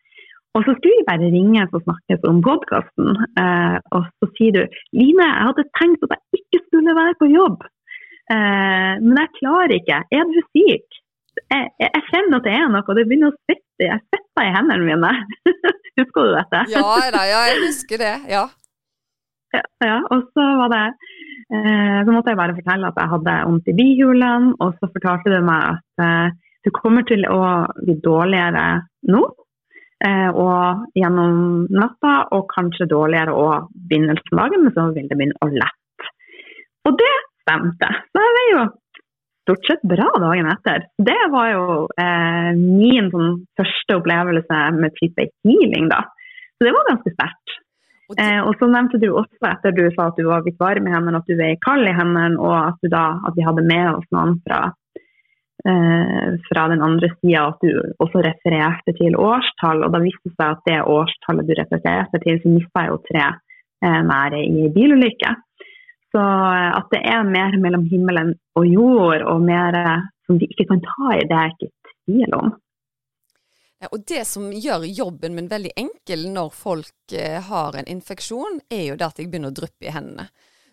[0.54, 3.16] Og så skulle vi bare ringe og snakkes om podkasten.
[3.40, 4.62] Uh, og så sier du
[5.00, 7.64] Line, jeg hadde tenkt at jeg ikke skulle være på jobb.
[8.34, 10.02] Eh, men jeg klarer ikke.
[10.16, 11.00] Er du syk?
[11.52, 13.84] Jeg, jeg, kjenner at det er noe, det begynner å svette.
[13.84, 15.12] Jeg svetter i hendene mine.
[16.00, 16.64] husker du dette?
[16.74, 18.14] ja, da, ja, jeg husker det.
[18.32, 18.46] Ja.
[19.56, 23.38] ja, ja og så var det eh, Så måtte jeg bare fortelle at jeg hadde
[23.50, 27.42] vondt i bihulene, og så fortalte du meg at eh, du kommer til å
[27.82, 28.68] bli dårligere
[29.12, 29.24] nå.
[30.04, 35.20] Eh, og gjennom natta, og kanskje dårligere òg begynnelsen av dagen, men så vil det
[35.20, 36.10] begynne å lette.
[36.88, 37.92] Og det stemte.
[38.12, 38.64] Så jeg var jo
[39.44, 40.88] stort sett bra dagen etter.
[40.98, 41.66] Det var jo
[42.00, 46.06] eh, min sånn, første opplevelse med type healing, da.
[46.56, 47.60] Så det var ganske sterkt.
[48.20, 50.94] Eh, og så nevnte du også etter du sa at du var litt varm i
[50.94, 54.10] hendene, at du var kald i hendene, og at, da, at vi hadde med oss
[54.16, 54.60] noen fra,
[55.68, 57.72] eh, fra den andre sida, at du
[58.04, 59.86] også refererte til årstall.
[59.88, 63.02] Og da viste det seg at det årstallet du refererte til, så mista jeg jo
[63.10, 65.34] tre eh, nære i bilulykke.
[66.14, 70.50] Så eh, at det er mer mellom himmelen og jord, og mer eh, som vi
[70.52, 72.54] ikke kan ta i, det er jeg ikke tvil om.
[73.84, 78.62] Ja, og Det som gjør jobben min veldig enkel når folk eh, har en infeksjon,
[78.72, 80.30] er jo det at jeg begynner å dryppe i hendene.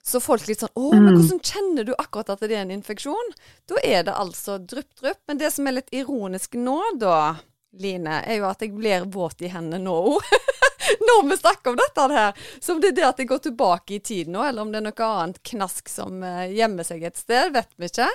[0.07, 1.17] Så folk litt sånn 'Å, men mm.
[1.19, 3.35] hvordan kjenner du akkurat at det er en infeksjon?'
[3.69, 5.21] Da er det altså drypp, drypp.
[5.29, 7.37] Men det som er litt ironisk nå, da,
[7.81, 10.31] Line, er jo at jeg blir våt i hendene nå òg.
[11.09, 12.43] når vi snakker om dette her.
[12.61, 14.81] Så om det er det at jeg går tilbake i tid nå, eller om det
[14.81, 18.11] er noe annet knask som uh, gjemmer seg et sted, vet vi ikke.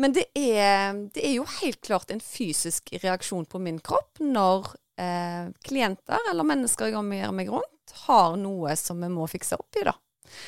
[0.00, 4.72] Men det er, det er jo helt klart en fysisk reaksjon på min kropp når
[5.00, 9.80] eh, klienter eller mennesker jeg omgir meg rundt, har noe som vi må fikse opp
[9.80, 9.94] i, da.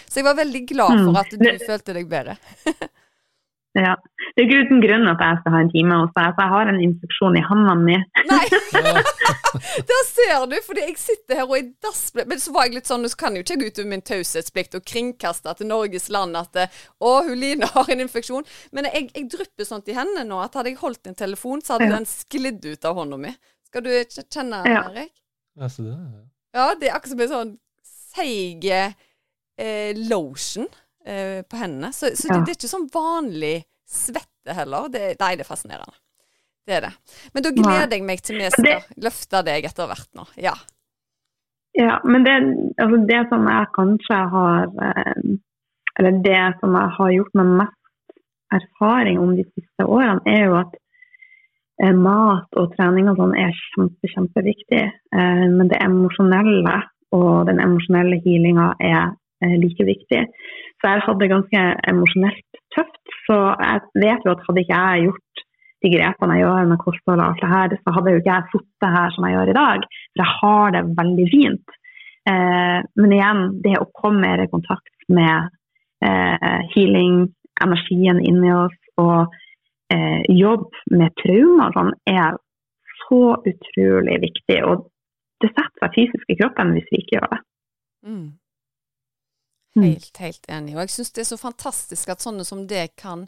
[0.09, 1.21] Så jeg var veldig glad for mm.
[1.21, 1.63] at du mm.
[1.67, 2.37] følte deg bedre.
[3.79, 3.95] Ja.
[4.37, 6.53] Det er ikke uten grunn at jeg skal ha en time hos deg, for jeg
[6.53, 7.95] har en infeksjon i hånda mi.
[8.29, 8.43] Nei.
[9.91, 10.57] der ser du!
[10.67, 12.29] Fordi jeg sitter her og er dassbløt.
[12.29, 14.77] Men så var jeg litt sånn, så kan jo ikke gå ut over min taushetsplikt
[14.77, 18.47] og kringkaste til Norges land at å, hun Line har en infeksjon.
[18.77, 21.79] Men jeg, jeg drypper sånt i hendene nå at hadde jeg holdt en telefon, så
[21.79, 21.97] hadde ja.
[21.97, 23.33] den sklidd ut av hånda mi.
[23.73, 23.93] Skal du
[24.29, 24.85] kjenne, ja.
[24.91, 25.15] Erik?
[25.57, 26.23] Ja, så det, ja.
[26.59, 27.57] ja, det er akkurat som en sånn
[28.13, 30.69] seig eh, lotion
[31.05, 31.93] eh, på hendene.
[31.93, 33.57] Så, så det, det, er ikke sånn vanlig
[33.89, 34.89] svette heller.
[34.93, 35.99] Det, nei, det er fascinerende.
[36.67, 36.93] Det er det.
[37.35, 40.27] Men da gleder jeg meg til vi skal løfte deg etter hvert nå.
[40.41, 40.55] Ja.
[41.75, 42.35] Ja, men det,
[42.83, 45.23] altså det som jeg kanskje har eh,
[45.99, 47.79] Eller det som jeg har gjort med mest
[48.53, 50.77] erfaring om de siste årene, er jo at
[51.83, 54.85] eh, mat og trening og sånn er kjempe, kjempeviktig.
[55.13, 56.79] Men det emosjonelle
[57.17, 59.13] og den emosjonelle healinga er
[59.63, 60.23] like viktig.
[60.81, 63.03] Så jeg hadde det ganske emosjonelt tøft.
[63.27, 65.45] Så jeg vet jo at hadde ikke jeg gjort
[65.83, 68.51] de grepene jeg gjør med kosthold og alt det her, så hadde jo ikke jeg
[68.53, 69.87] sittet her som jeg gjør i dag.
[70.13, 71.79] For jeg har det veldig fint.
[72.31, 75.51] Eh, men igjen, det å komme mer i kontakt med
[76.07, 77.25] eh, healing,
[77.63, 79.35] energien inni oss og
[79.93, 82.39] eh, jobb med traumer sånn, er
[83.03, 84.61] så utrolig viktig.
[84.69, 84.87] Og
[85.43, 87.41] det setter seg fysisk i kroppen hvis vi ikke gjør det.
[88.07, 88.29] Mm.
[89.81, 90.77] Helt, helt enig.
[90.77, 93.25] Og jeg syns det er så fantastisk at sånne som det kan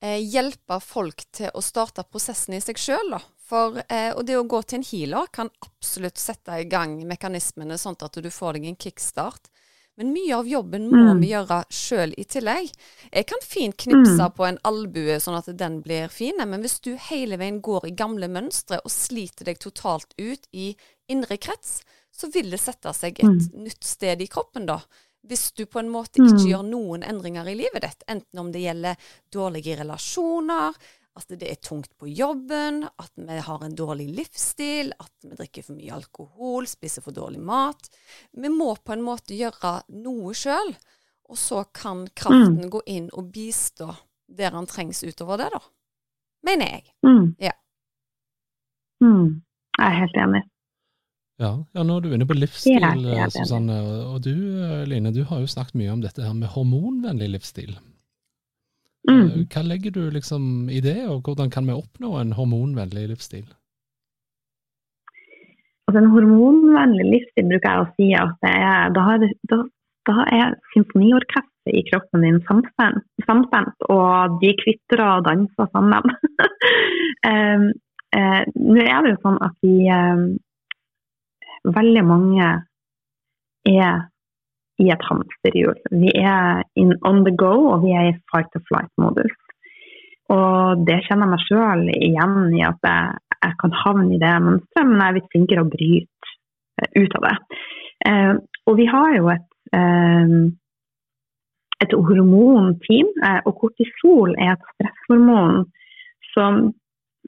[0.00, 3.18] eh, hjelpe folk til å starte prosessen i seg sjøl.
[3.44, 7.76] For, eh, og det å gå til en healer kan absolutt sette i gang mekanismene
[7.80, 9.52] sånn at du får deg en kickstart.
[10.00, 11.20] Men mye av jobben må mm.
[11.22, 12.72] vi gjøre sjøl i tillegg.
[13.12, 14.32] Jeg kan fint knipse mm.
[14.34, 17.94] på en albue sånn at den blir fin, men hvis du hele veien går i
[17.94, 20.72] gamle mønstre og sliter deg totalt ut i
[21.12, 23.62] indre krets, så vil det sette seg et mm.
[23.68, 24.80] nytt sted i kroppen da
[25.28, 26.48] hvis du på en måte ikke mm.
[26.50, 30.76] gjør noen endringer i livet ditt, enten om det gjelder dårlige relasjoner,
[31.14, 35.62] at det er tungt på jobben, at vi har en dårlig livsstil, at vi drikker
[35.62, 37.88] for mye alkohol, spiser for dårlig mat.
[38.34, 40.74] Vi må på en måte gjøre noe sjøl,
[41.30, 42.72] og så kan kraften mm.
[42.72, 43.92] gå inn og bistå
[44.26, 45.60] der han trengs utover det, da.
[46.44, 46.90] Mener jeg.
[47.06, 47.28] Mm.
[47.40, 47.54] Ja.
[49.04, 49.44] Mm.
[49.78, 50.42] Jeg er helt enig.
[51.42, 53.74] Ja, ja, nå er du inne på livsstil, ja, Susanne.
[54.12, 54.34] Og du
[54.86, 57.74] Line, du har jo snakket mye om dette her med hormonvennlig livsstil.
[59.10, 59.26] Mm.
[59.26, 63.46] Eh, hva legger du liksom i det, og hvordan kan vi oppnå en hormonvennlig livsstil?
[65.88, 69.58] Altså En hormonvennlig livsstil bruker jeg å si at det er, da, er, da,
[70.08, 76.14] da er symfoniorkesteret i kroppen din samstemt, samstemt, og de kvitrer og danser sammen.
[77.28, 77.68] um,
[78.16, 80.26] uh, Nå er det jo sånn at vi um,
[81.64, 82.48] veldig mange
[83.68, 84.02] er
[84.82, 85.76] i et hamsterhjul.
[86.02, 86.64] Vi er
[87.06, 89.36] on the go, og vi er i fight or flight-modus.
[90.34, 94.34] Og det kjenner jeg meg sjøl igjen i at jeg, jeg, kan havne i det
[94.42, 96.32] mønsteret, men jeg er litt flinkere å bryte
[96.80, 97.34] uh, ut av det.
[98.08, 98.32] Eh,
[98.64, 99.46] og vi har jo et,
[99.76, 100.32] eh,
[101.84, 103.12] et hormonteam,
[103.44, 105.62] og kortisol er et stresshormon
[106.32, 106.64] som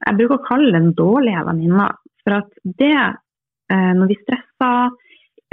[0.01, 1.91] jeg bruker å kalle den dårlige venninna.
[2.25, 3.26] For at det Eh,
[3.73, 4.93] når vi stresser,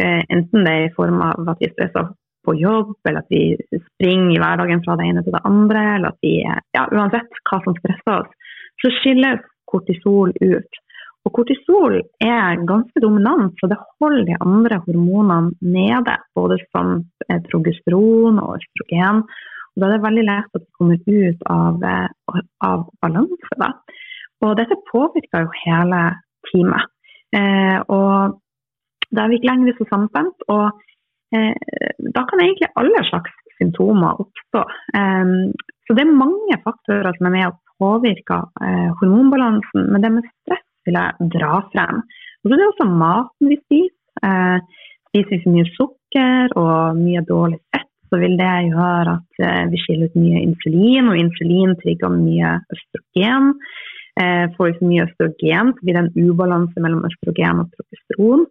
[0.02, 2.12] eh, enten det er i form av at vi stresser
[2.44, 6.12] på jobb, eller at vi springer i hverdagen fra det ene til det andre, eller
[6.12, 10.80] at vi ja, Uansett hva som stresser oss, så skilles kortisol ut.
[11.24, 16.98] Og kortisol er ganske dominant, så det holder de andre hormonene nede, både som
[17.30, 19.24] eh, progesteron og østrogen.
[19.74, 21.86] Og da er det veldig lett at vi kommer ut av,
[22.68, 23.70] av balanse.
[24.44, 26.02] Og dette påvirker jo hele
[26.52, 26.93] teamet.
[27.34, 28.40] Eh, og
[29.14, 30.46] da er vi ikke lenger så samstemt.
[30.54, 30.66] Og
[31.36, 31.54] eh,
[32.16, 34.64] da kan egentlig alle slags symptomer oppstå.
[35.00, 35.34] Eh,
[35.86, 40.30] så det er mange faktorer som er med å påvirke eh, hormonbalansen, men det med
[40.30, 42.04] stress vil jeg dra frem.
[42.44, 44.00] Og så er det også maten vi spiser.
[45.14, 49.80] Spiser vi for mye sukker og mye dårlig fett, så vil det gjøre at vi
[49.82, 53.50] skiller ut mye insulin, og insulin trigger mye østrogen.
[54.22, 58.44] Eh, får for mye østrogen, så blir det en ubalanse mellom østrogen og progesteron.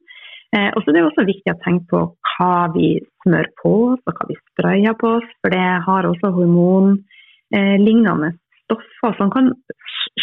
[0.57, 2.01] Eh, og så er det også viktig å tenke på
[2.33, 2.89] hva vi
[3.23, 5.29] smør på oss, og hva vi sprayer på oss.
[5.41, 8.33] For det har også hormonlignende
[8.65, 9.53] stoffer som kan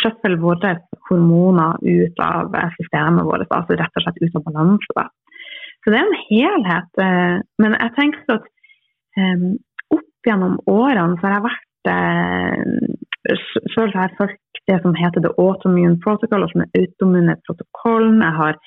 [0.02, 0.76] skjøfle våre
[1.08, 5.08] hormoner ut av systemet vårt, altså rett og slett ut av balanse.
[5.80, 6.92] Så det er en helhet.
[7.00, 8.46] Eh, men jeg tenker at
[9.16, 9.56] um,
[9.96, 11.66] opp gjennom årene så har jeg vært
[13.72, 18.22] Sjøl har jeg fulgt det som heter The Autoimmune Protocol, som er autoimmune protokollen.
[18.26, 18.60] Jeg har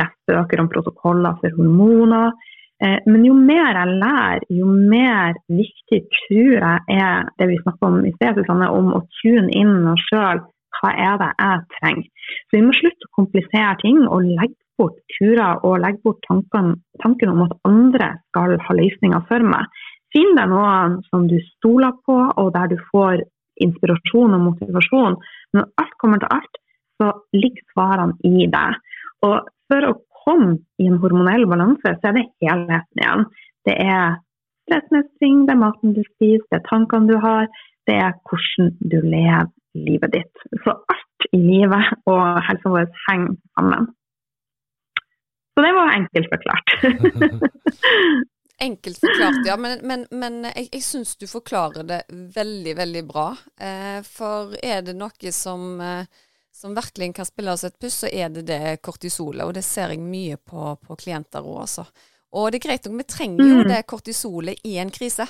[0.00, 2.36] lest bøker om protokoller for hormoner.
[2.84, 7.90] Eh, men jo mer jeg lærer, jo mer viktig tror jeg er det vi snakker
[7.90, 10.44] om i sted, om å tune inn oss sjøl.
[10.78, 12.08] Hva er det jeg trenger?
[12.46, 16.76] Så vi må slutte å komplisere ting og legge bort turer og legge bort tanken,
[17.02, 19.66] tanken om at andre skal ha løsninger for meg.
[20.14, 23.24] Finn deg noen som du stoler på, og der du får
[23.64, 25.18] inspirasjon og motivasjon.
[25.52, 26.60] Men når alt kommer til alt,
[26.98, 28.78] så ligger svarene i deg.
[29.26, 33.26] Og for å komme i en hormonell balanse, så er det helheten igjen.
[33.68, 34.18] Det er
[34.68, 37.48] stressmestring, det er maten du spiser, det er tankene du har,
[37.88, 40.48] det er hvordan du lever livet ditt.
[40.64, 43.88] Så alt i livet og helsa vår henger sammen.
[45.54, 46.74] Så det var enkelt forklart.
[48.60, 49.56] enkelt forklart, ja.
[49.56, 52.00] Men, men, men jeg, jeg syns du forklarer det
[52.34, 53.28] veldig, veldig bra.
[53.60, 56.04] Eh, for er det noe som, eh,
[56.54, 59.46] som virkelig kan spille oss et puss, så er det det kortisolet.
[59.46, 61.88] Og det ser jeg mye på, på klienter òg, altså.
[62.36, 63.68] Og det er greit nok, vi trenger jo mm.
[63.70, 65.24] det kortisolet i en krise,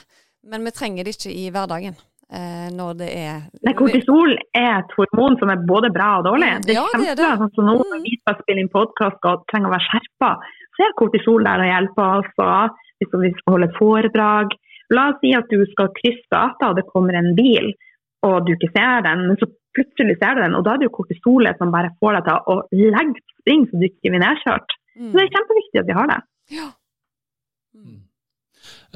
[0.51, 4.95] men vi trenger det ikke i hverdagen eh, når det er Nei, Kortisol er et
[4.97, 6.51] hormon som er både bra og dårlig.
[6.67, 7.31] Det er ja, kjempebra.
[7.43, 10.33] Sånn som nå når spiller vi skal spille inn podkast og trenger å være skjerpa,
[10.75, 12.35] så er kortisol der og hjelper oss.
[12.43, 14.57] Og hvis vi skal holde foredrag
[14.95, 17.75] La oss si at du skal krysse gata og det kommer en bil,
[18.25, 20.89] og du ikke ser den, men så plutselig ser du den, og da er det
[20.89, 22.57] jo kortisolet som bare får deg til å
[22.97, 24.77] legge spring så du ikke blir nedkjørt.
[24.97, 25.11] Mm.
[25.11, 26.19] Så det er kjempeviktig at vi har det.
[26.57, 26.69] Ja.
[27.77, 27.99] Mm.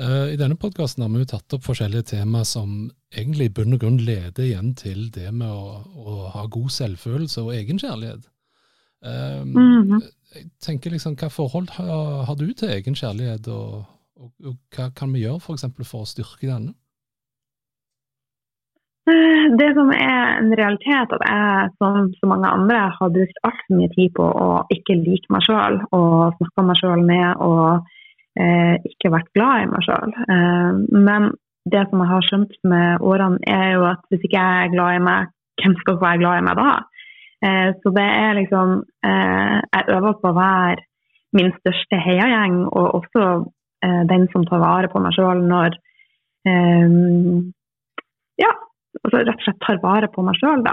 [0.00, 3.76] Uh, I denne podkasten har vi jo tatt opp forskjellige temaer som egentlig i bunn
[3.76, 8.24] og grunn leder igjen til det med å, å ha god selvfølelse og egenkjærlighet.
[9.02, 10.02] Um, mm -hmm.
[10.32, 13.82] Jeg tenker liksom, Hva forhold har, har du til egenkjærlighet, og,
[14.16, 16.74] og, og, hva kan vi gjøre for, eksempel, for å styrke denne?
[19.58, 23.90] Det som er en realitet, at jeg som så mange andre har brukt altfor mye
[23.96, 27.88] tid på å ikke like meg sjøl og snakke meg sjøl ned og
[28.38, 30.14] eh, ikke vært glad i meg sjøl.
[30.36, 30.70] Eh,
[31.08, 31.32] men
[31.74, 35.00] det som jeg har skjønt med årene, er jo at hvis ikke jeg er glad
[35.00, 36.70] i meg, hvem skal være glad i meg da?
[37.42, 40.84] Eh, så det er liksom eh, Jeg øver på å være
[41.36, 43.22] min største heiagjeng, og også
[43.84, 45.78] eh, den som tar vare på meg sjøl når
[48.42, 48.50] Ja,
[48.98, 50.72] altså rett og slett tar vare på meg sjøl, da.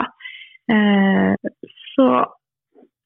[1.94, 2.08] Så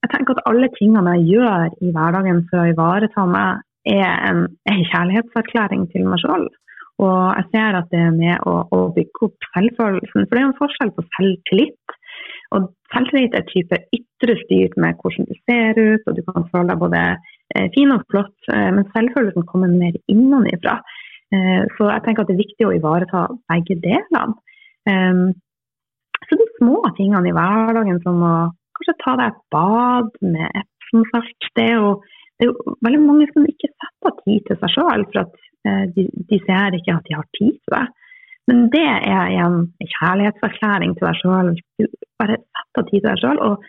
[0.03, 4.45] jeg tenker at alle tingene jeg gjør i hverdagen for å ivareta meg, er en,
[4.71, 6.47] en kjærlighetserklæring til meg sjøl.
[7.03, 10.23] Og jeg ser at det er med å, å bygge opp selvfølelsen.
[10.23, 11.97] For det er en forskjell på selvtillit.
[12.53, 16.69] Og selvtillit er type ytre styrt med hvordan du ser ut, og du kan føle
[16.69, 17.01] deg både
[17.55, 20.77] eh, fin og flott, eh, men selvfølelsen kommer mer innenfra.
[21.33, 24.37] Eh, så jeg tenker at det er viktig å ivareta begge delene.
[24.89, 25.31] Ehm,
[26.27, 28.35] så de små tingene i hverdagen som å
[28.77, 31.95] kanskje ta deg et bad med epsomsalt, det er jo
[32.41, 36.07] det er jo veldig mange som ikke setter tid til seg sjøl, for at de,
[36.27, 37.83] de, ser ikke at de har tid til det.
[38.51, 41.51] Men det er igjen en kjærlighetserklæring til deg sjøl.
[41.79, 41.85] Du
[42.19, 43.39] bare setter tid til deg sjøl.
[43.39, 43.67] Og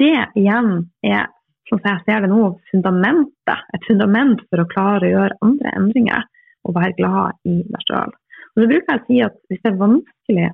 [0.00, 0.70] det igjen
[1.06, 1.26] er,
[1.68, 3.66] som jeg ser det nå, fundamentet.
[3.74, 6.26] Et fundament for å klare å gjøre andre endringer
[6.62, 8.14] og være glad i deg sjøl.
[8.52, 10.48] Og så bruker jeg å si at hvis det er vanskelig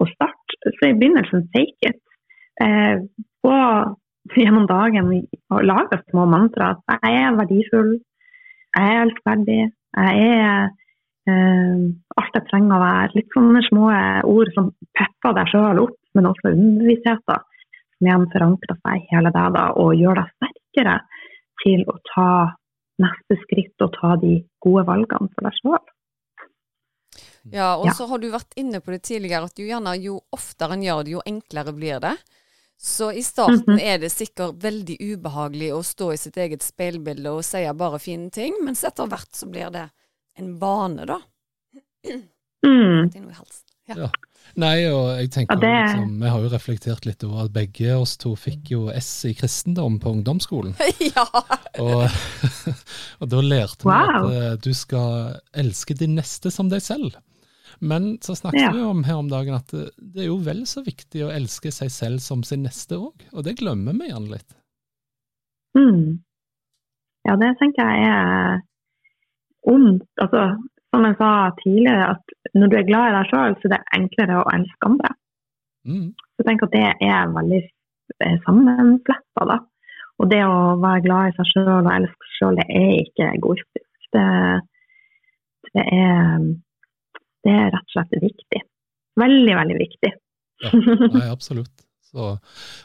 [0.00, 2.00] å starte, så i begynnelsen take it.
[2.64, 3.02] Eh,
[3.44, 3.56] få
[4.36, 5.12] gjennom dagen
[5.52, 6.74] og lager små mantra.
[6.88, 7.92] At jeg er verdifull,
[8.76, 9.60] jeg er elskverdig,
[9.96, 10.70] jeg er
[12.20, 13.12] alt jeg trenger å være.
[13.18, 13.90] Litt sånne små
[14.30, 17.46] ord som pepper deg sjøl opp, men også underbevisstheten.
[17.96, 20.96] Som igjen forankrer seg i hele deg da, og gjør deg sterkere
[21.64, 22.30] til å ta
[23.00, 25.88] neste skritt og ta de gode valgene for deg sjøl.
[27.48, 30.76] Ja, og så har du vært inne på det tidligere at jo, gjerne, jo oftere
[30.76, 32.14] en gjør det, jo enklere blir det.
[32.80, 33.80] Så i starten mhm.
[33.80, 38.30] er det sikkert veldig ubehagelig å stå i sitt eget speilbilde og si bare fine
[38.32, 39.88] ting, mens etter hvert så blir det
[40.38, 41.20] en vane, da.
[42.66, 43.10] Mm.
[43.86, 43.94] Ja.
[43.96, 44.10] ja.
[44.58, 45.70] Nei, og jeg tenker det...
[45.70, 49.32] liksom, Vi har jo reflektert litt over at begge oss to fikk jo S i
[49.38, 50.74] kristendom på ungdomsskolen.
[51.14, 51.26] ja!
[51.78, 52.06] Og,
[53.20, 54.26] og da lærte wow.
[54.26, 57.18] vi at uh, du skal elske din neste som deg selv.
[57.80, 58.72] Men så snakket ja.
[58.74, 61.70] vi om her om dagen at det, det, er jo vel så viktig å elske
[61.72, 64.56] seg selv som sin neste òg, og det glemmer vi gjerne litt.
[65.78, 66.18] Mm.
[67.28, 68.60] Ja, det tenker jeg er
[69.68, 70.06] ondt.
[70.22, 70.44] Altså,
[70.90, 73.82] som jeg sa tidligere, at når du er glad i deg sjøl, så er det
[73.98, 75.12] enklere å elske andre.
[75.88, 76.08] Mm.
[76.36, 77.60] Så tenker at det er veldig
[78.46, 79.60] sammenfletta, da.
[80.20, 83.30] Og det å være glad i seg sjøl og elske seg sjøl, det er ikke
[83.30, 83.86] egoistisk.
[84.10, 84.26] Det,
[85.76, 86.50] det er
[87.46, 88.62] det er rett og slett viktig.
[89.20, 90.10] Veldig, veldig viktig.
[90.64, 90.72] ja,
[91.14, 91.79] nei, absolutt.
[92.10, 92.28] Så,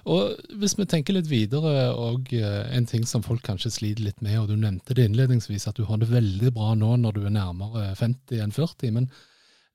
[0.05, 4.19] og hvis vi tenker litt videre, og uh, en ting som folk kanskje sliter litt
[4.21, 7.23] med, og du nevnte det innledningsvis, at du har det veldig bra nå når du
[7.25, 8.93] er nærmere 50 enn 40.
[8.99, 9.09] men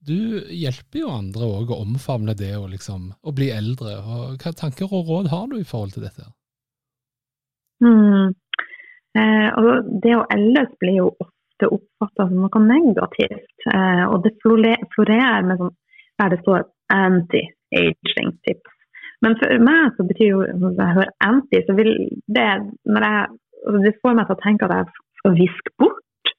[0.01, 0.17] du
[0.49, 3.99] hjelper jo andre òg å omfavne det og liksom, bli eldre.
[4.01, 6.25] Og hva tanker og råd har du i forhold til dette?
[7.85, 8.33] Mm.
[9.21, 13.69] Eh, og det å eldes blir jo ofte oppfatta som noe negativt.
[13.75, 15.77] Eh, og det florerer med sånn
[16.21, 18.80] der det står anti-aging tips.
[19.25, 21.91] Men for meg så betyr jo når jeg hører anti, så vil
[22.33, 22.49] det
[22.89, 23.25] når jeg,
[23.67, 26.33] altså det får meg til å tenke at jeg skal viske bort.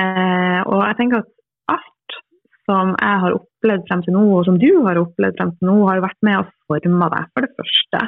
[0.00, 1.30] Eh, og jeg tenker at
[1.76, 2.16] alt
[2.64, 5.76] som jeg har opplevd frem til nå, og som du har opplevd frem til nå,
[5.88, 8.06] har jo vært med og forma deg, for det første.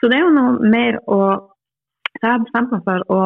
[0.00, 1.20] Så det er jo noe mer å
[2.14, 3.22] Jeg har bestemt meg for å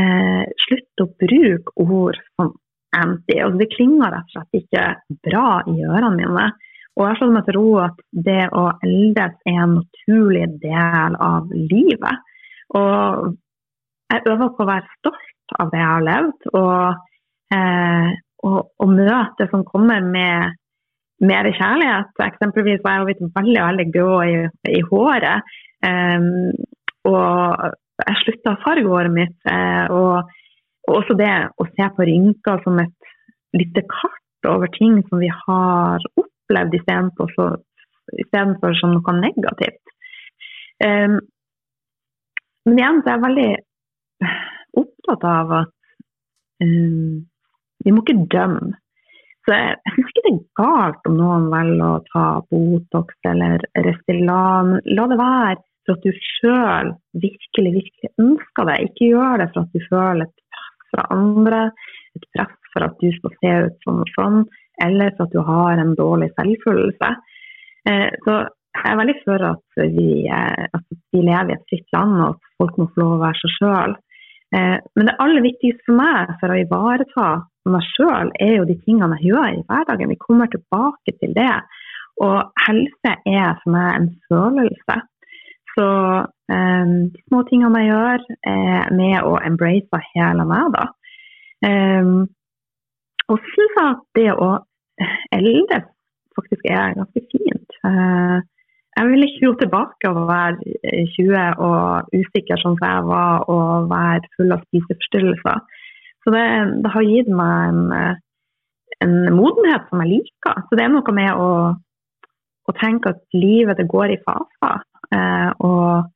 [0.00, 2.54] eh, slutte å bruke ord som
[2.96, 3.36] anti.
[3.36, 4.84] Altså, det klinger rett og slett ikke
[5.28, 6.46] bra i ørene mine.
[6.98, 11.52] Og jeg slår meg til ro at det å eldes er en naturlig del av
[11.52, 12.26] livet.
[12.76, 13.32] Og
[14.12, 17.06] jeg øver på å være stolt av det jeg har levd, og,
[17.56, 18.10] eh,
[18.44, 20.58] og, og møte som kommer med
[21.22, 22.12] mer kjærlighet.
[22.26, 24.36] Eksempelvis var jeg blitt veldig veldig grå i,
[24.74, 25.52] i håret.
[25.86, 26.50] Um,
[27.08, 27.68] og
[28.02, 29.36] jeg slutta å farge håret mitt.
[29.46, 30.32] Uh, og,
[30.88, 31.32] og, også det
[31.62, 33.12] å se på rynker som et
[33.56, 36.02] lite kart over ting som vi har
[36.52, 37.32] opplevd, istedenfor,
[38.60, 39.94] for, som noe negativt.
[40.82, 41.18] Um,
[42.66, 43.50] men igjen så er jeg veldig
[44.82, 45.74] opptatt av at
[46.62, 47.22] um,
[47.82, 48.76] vi må ikke dømme
[49.42, 54.76] så jeg, syns ikke det er galt om noen velger å ta Botox eller Restylan.
[54.86, 56.92] La det være for at du sjøl
[57.24, 58.76] virkelig, virkelig ønsker det.
[58.86, 61.62] Ikke gjør det for at du føler et press fra andre,
[62.14, 64.38] et press for at du skal se ut sånn og sånn,
[64.84, 67.12] eller for at du har en dårlig selvfølelse.
[67.90, 68.38] Eh, så
[68.72, 72.34] jeg er veldig for at vi, eh, at vi, lever i et fritt land, og
[72.34, 73.96] at folk må få lov å være seg sjøl.
[74.56, 77.28] Eh, men det aller viktigste for meg for å ivareta
[77.72, 80.12] meg sjøl, er jo de tingene jeg gjør i hverdagen.
[80.12, 81.54] Vi kommer tilbake til det.
[82.22, 84.98] Og helse er for meg en følelse.
[85.72, 85.88] Så
[86.52, 90.84] um, de små tingene jeg gjør, er med å embrace hele meg, da.
[91.64, 92.26] Um,
[93.28, 94.48] og så syns jeg at det å
[95.34, 95.86] eldes
[96.36, 97.78] faktisk er ganske fint.
[97.84, 98.40] Uh,
[98.96, 100.56] jeg vil ikke gå tilbake og være
[101.16, 105.62] 20 og usikker som jeg var og være full av spiseforstyrrelser.
[106.22, 106.44] Så det,
[106.84, 108.18] det har gitt meg en, eh,
[109.04, 110.60] en, modenhet som jeg liker.
[110.68, 111.48] Så det er noe med å,
[112.68, 114.84] å tenke at livet det går i faser.
[115.16, 116.12] Eh, og,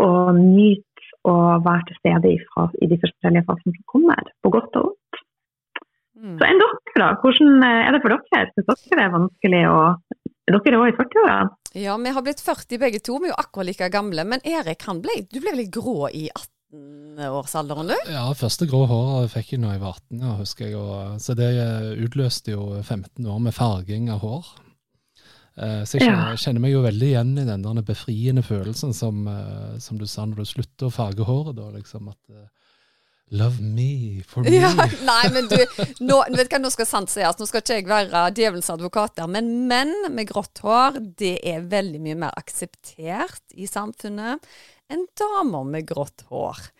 [0.00, 4.80] og nyte å være til stede i, i, de forskjellige fasene som kommer, på godt
[4.80, 4.97] og vondt.
[6.18, 6.36] Mm.
[6.40, 7.08] Så enn dere, da?
[7.22, 8.50] Hvordan eh, er det for dere?
[8.54, 9.80] Syns dere det er vanskelig å
[10.48, 11.40] Er dere òg i 40-åra?
[11.78, 13.18] Ja, vi har blitt 40 begge to.
[13.22, 14.24] Vi er jo akkurat like gamle.
[14.26, 16.54] Men Erik, han ble, du ble litt grå i 18?
[16.68, 18.12] 18-årsalderen, du?
[18.12, 20.76] Ja, første grå håret fikk jeg da jeg var 18, ja, husker jeg.
[20.76, 21.50] Og, så det
[22.04, 24.50] utløste jo 15 år med farging av hår.
[25.58, 26.38] Eh, så jeg kjenner, ja.
[26.38, 30.26] kjenner, meg jo veldig igjen i den der befriende følelsen som, eh, som, du sa
[30.28, 31.56] når du slutter å farge håret.
[31.58, 32.46] da, liksom at eh,
[33.30, 34.54] Love me for me.
[34.56, 34.70] Ja,
[35.10, 35.58] nei, men du,
[36.00, 37.36] nå, vet hva, nå skal sant sies.
[37.38, 41.68] Nå skal ikke jeg være djevelens advokat der, men menn med grått hår det er
[41.68, 44.44] veldig mye mer akseptert i samfunnet
[44.88, 46.70] enn damer med grått hår.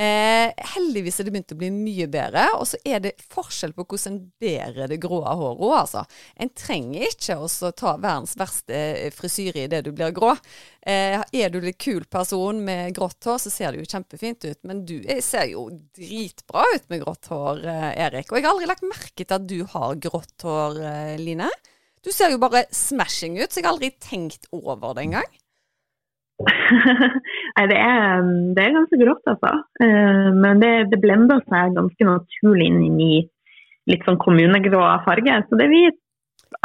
[0.00, 3.84] Eh, heldigvis er det begynt å bli mye bedre, og så er det forskjell på
[3.84, 5.74] hvordan en bærer det grå håret.
[5.76, 6.04] Altså.
[6.40, 10.32] En trenger ikke å ta verdens verste eh, frisyre idet du blir grå.
[10.80, 14.60] Eh, er du litt kul person med grått hår, så ser det jo kjempefint ut.
[14.70, 15.66] Men du ser jo
[15.98, 18.32] dritbra ut med grått hår, eh, Erik.
[18.32, 21.50] Og jeg har aldri lagt merke til at du har grått hår, eh, Line.
[22.00, 25.28] Du ser jo bare smashing ut, så jeg har aldri tenkt over det engang.
[27.56, 29.52] Nei, det er, det er, ganske grått, altså.
[29.82, 33.28] Eh, men det, det blender seg ganske naturlig inn i min
[33.90, 35.40] litt sånn kommunegrå farge.
[35.48, 35.90] Så det blir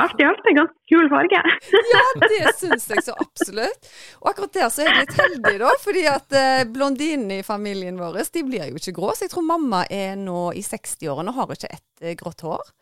[0.01, 1.41] alt i alt en ganske kul farge.
[1.93, 3.91] ja, det syns jeg så absolutt.
[4.21, 5.73] Og akkurat der så er jeg litt heldig, da.
[5.83, 9.13] fordi at eh, blondinene i familien vår de blir jo ikke grå.
[9.15, 12.73] Så jeg tror mamma er nå i 60-årene og har ikke ett eh, grått hår.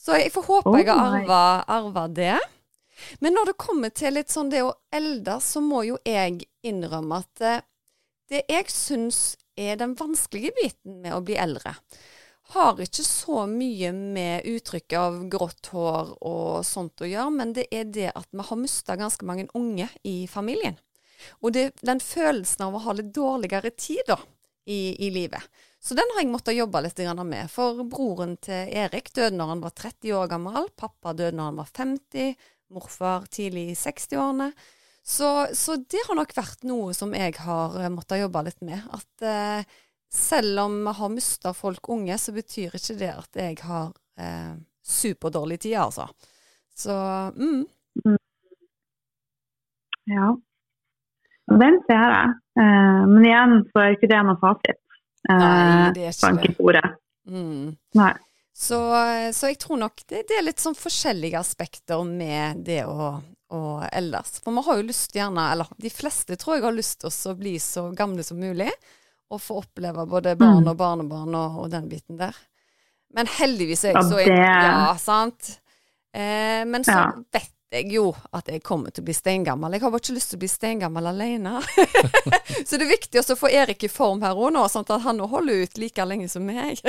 [0.00, 2.38] Så jeg får håpe oh, jeg har arva det.
[3.20, 7.20] Men når det kommer til litt sånn det å eldes, så må jo jeg innrømme
[7.22, 7.62] at eh,
[8.30, 9.20] det jeg syns
[9.58, 11.74] er den vanskelige biten med å bli eldre,
[12.54, 17.68] har ikke så mye med uttrykket av grått hår og sånt å gjøre, men det
[17.74, 20.78] er det at vi har mista ganske mange unge i familien.
[21.44, 24.18] Og det, den følelsen av å ha litt dårligere tid da,
[24.66, 25.42] i, i livet.
[25.80, 27.50] Så den har jeg måttet jobbe litt med.
[27.52, 30.68] For broren til Erik døde når han var 30 år gammel.
[30.76, 32.34] Pappa døde når han var 50
[32.70, 34.50] morfar tidlig i 60-årene.
[35.02, 38.82] Så, så, det har nok vært noe som jeg har eh, måttet jobbe litt med.
[38.92, 39.78] At eh,
[40.12, 44.52] selv om vi har mista folk unge, så betyr ikke det at jeg har eh,
[44.84, 46.08] superdårlig tid, altså.
[46.76, 46.94] Så
[47.36, 47.64] mm.
[48.04, 48.18] mm.
[50.10, 50.30] Ja.
[51.60, 52.38] den ser jeg.
[52.60, 54.80] Eh, men igjen så er ikke det noe fasit.
[55.30, 56.88] Eh, Nei, det er ikke det.
[57.30, 57.76] Mm.
[58.00, 58.12] Nei.
[58.60, 58.76] Så,
[59.32, 63.14] så jeg tror nok det, det er litt sånn forskjellige aspekter med det å,
[63.50, 64.40] å ellers.
[64.44, 67.34] For vi har jo lyst gjerne, eller de fleste tror jeg har lyst til å
[67.38, 68.70] bli så gamle som mulig.
[69.30, 70.68] Og få oppleve både barn Mm.
[70.72, 72.34] og barnebarn og, og den biten der.
[73.14, 75.58] Men heldigvis er jeg så det- Ja, sant?
[76.14, 77.12] Eh, men så Ja.
[77.32, 79.72] vet jeg jo at jeg kommer til å bli steingammel.
[79.72, 81.62] Jeg har bare ikke lyst til å bli steingammel alene.
[82.66, 85.02] så det er viktig også å få Erik i form her òg nå, sånn at
[85.02, 86.80] han holder ut like lenge som meg.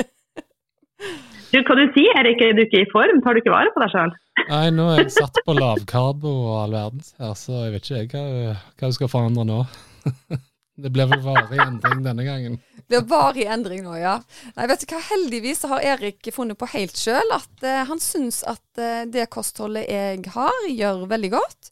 [1.52, 2.40] Du, hva du sier, Erik?
[2.40, 3.18] Er du ikke i form?
[3.24, 4.14] Tar du ikke vare på deg sjøl?
[4.48, 7.98] Nei, nå er jeg satt på lavkarbo og all verdens her, så jeg vet ikke
[7.98, 9.60] jeg hva, hva jeg skal forandre nå.
[10.82, 12.54] Det blir vel varig endring denne gangen.
[12.88, 14.14] Det er varig endring nå, ja.
[14.56, 18.40] Nei, vet du hva, Heldigvis har Erik funnet på helt sjøl at uh, han syns
[18.48, 21.70] at uh, det kostholdet jeg har, gjør veldig godt.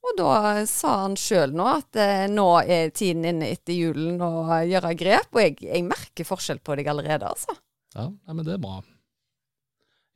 [0.00, 0.34] Og da
[0.66, 5.28] sa han sjøl nå at eh, nå er tiden inne etter julen å gjøre grep.
[5.36, 7.52] Og jeg, jeg merker forskjell på deg allerede, altså.
[7.96, 8.80] Ja, men det er bra.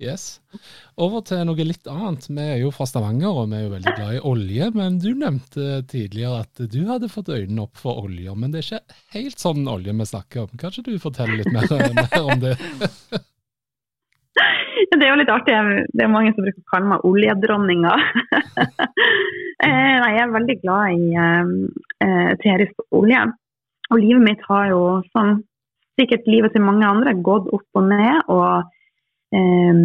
[0.02, 0.40] Yes.
[0.98, 2.26] Over til noe litt annet.
[2.26, 4.70] Vi er jo fra Stavanger, og vi er jo veldig glad i olje.
[4.74, 8.34] Men du nevnte tidligere at du hadde fått øynene opp for olje.
[8.34, 10.56] Men det er ikke helt sånn olje vi snakker om.
[10.60, 11.70] Kanskje du forteller litt mer,
[12.00, 12.56] mer om det?
[14.94, 15.54] Det er jo litt artig.
[15.94, 17.96] Det er mange som bruker å kalle meg oljedronninga.
[19.64, 23.20] Eh, Nei, jeg er veldig glad i eh, eterisk olje.
[23.94, 24.80] Og livet mitt har jo,
[25.14, 25.38] som
[26.00, 28.20] sikkert livet til mange andre, gått opp og ned.
[28.32, 29.82] Og eh,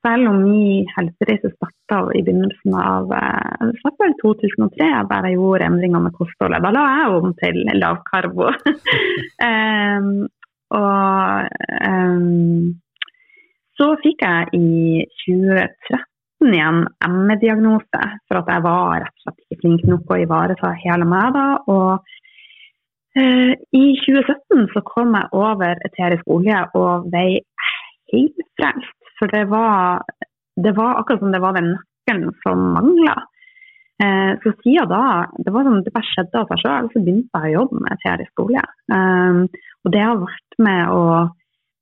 [0.00, 5.38] selv om min helsereise starta i begynnelsen av eh, det startet vel 2003, der jeg
[5.38, 8.52] gjorde endringer med kostholdet, da la jeg om til lavkarbo.
[9.48, 10.12] eh,
[10.80, 11.50] og
[11.90, 12.22] eh,
[13.80, 16.82] så fikk jeg i 2013 igjen
[17.12, 21.32] ME-diagnose, for at jeg var rett og slett ikke flink nok å ivareta hele meg
[21.36, 21.46] da.
[21.68, 22.16] Og
[23.16, 27.40] i 2017 så kom jeg over eterisk olje og ble
[28.12, 28.96] helt frelst.
[29.18, 30.04] For det var,
[30.56, 33.16] det var akkurat som det var den nøkkelen som mangla.
[34.02, 35.02] Eh, så siden da,
[35.44, 37.96] det var sånn, det bare skjedde av seg sjøl, så begynte jeg å jobbe med
[37.98, 38.62] eterisk olje.
[38.94, 39.42] Um,
[39.84, 41.02] og det har vært med å,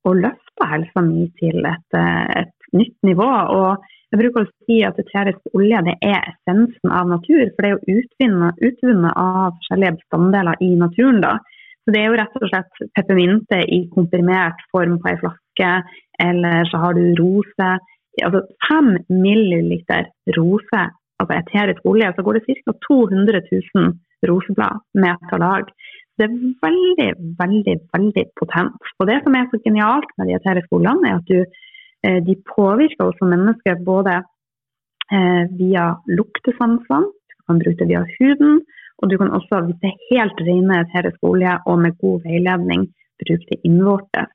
[0.03, 3.29] å løfte helsa mi til et, eh, et nytt nivå.
[3.55, 7.69] Og jeg bruker å si at eterisk olje det er essensen av natur, for det
[7.69, 11.21] er jo utvunnet, utvunnet av forskjellige bestanddeler i naturen.
[11.21, 11.37] da.
[11.85, 15.69] Så Det er jo rett og slett peppermynte i komprimert form på ei flaske,
[16.19, 17.69] eller så har du rose.
[18.25, 20.81] Altså fem milliliter rose,
[21.21, 22.73] altså eterisk olje, så går det ca.
[22.89, 23.41] 200
[23.75, 23.93] 000
[24.27, 25.69] roseblad med på lag.
[26.17, 28.91] Det er veldig, veldig, veldig potent.
[28.99, 31.45] Og det som er så genialt med de eteriske oljene, er at du
[32.27, 34.19] de påvirker oss som mennesker både
[35.11, 38.61] eh, via luktesansene, du kan bruke det via huden,
[38.99, 42.87] og du kan også, hvis det er helt rene eteriske olje og med god veiledning,
[43.23, 44.31] bruke det innvortes.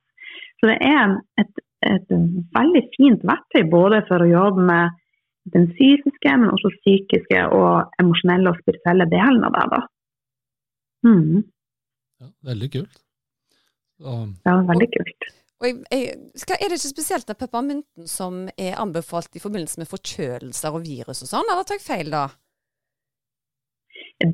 [0.61, 2.13] Så det er et, et
[2.57, 5.01] veldig fint verktøy både for å jobbe med
[5.53, 9.83] den fysiske, men også psykiske og emosjonelle og spirituelle delen av da.
[11.05, 11.43] Mm,
[12.21, 13.01] Ja, veldig kult.
[14.01, 15.27] Um, ja, veldig kult.
[15.63, 19.81] Og jeg, jeg, skal, er det ikke spesielt den peppermynten som er anbefalt i forbindelse
[19.81, 22.25] med forkjølelser og virus og sånn, eller tar jeg feil da?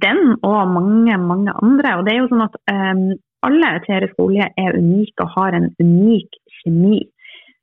[0.05, 1.97] Den og mange, mange andre.
[1.99, 3.05] Og det er jo sånn at um,
[3.47, 7.01] alle eteriske oljer er unike og har en unik kjemi.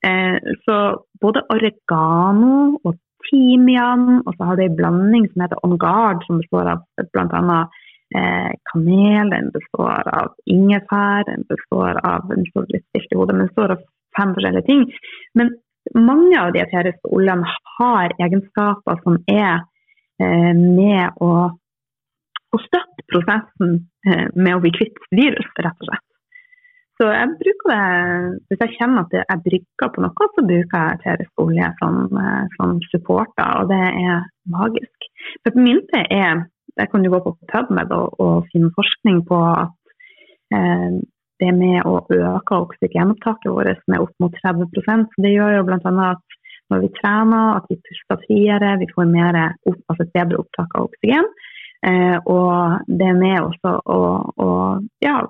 [0.06, 0.78] Eh, så
[1.22, 2.98] både oregano og
[3.28, 6.84] timian, og så har du en blanding som heter On Guard, som består av
[7.14, 7.60] bl.a.
[8.16, 13.36] Eh, kanel, den består av ingefær, den består av den står litt stilt i hodet,
[13.36, 13.82] men består av
[14.16, 14.86] fem forskjellige ting.
[15.36, 15.52] Men
[15.94, 19.60] mange av de eteriske oljene har egenskaper som er
[20.24, 21.32] eh, med å,
[22.56, 26.04] å støtte prosessen eh, med å bli kvitt virus, rett og slett.
[26.98, 27.82] Så jeg bruker det,
[28.50, 32.44] Hvis jeg kjenner at jeg brygger på noe, så bruker jeg eterisk olje som, eh,
[32.56, 35.10] som supporter, og det er magisk.
[35.44, 36.48] Peppermynte er
[36.78, 39.94] Der kan jo gå på PubMed og, og finne forskning på at
[40.54, 40.98] eh,
[41.38, 45.92] det med å øke oksygenopptaket vårt med opp mot 30 så Det gjør jo bl.a.
[46.10, 49.38] at når vi trener, at vi puster friere, vi får mer,
[49.70, 51.30] opp, altså et bedre opptak av oksygen.
[51.86, 54.00] Eh, og det er med også å,
[54.42, 54.48] å
[55.04, 55.20] ja,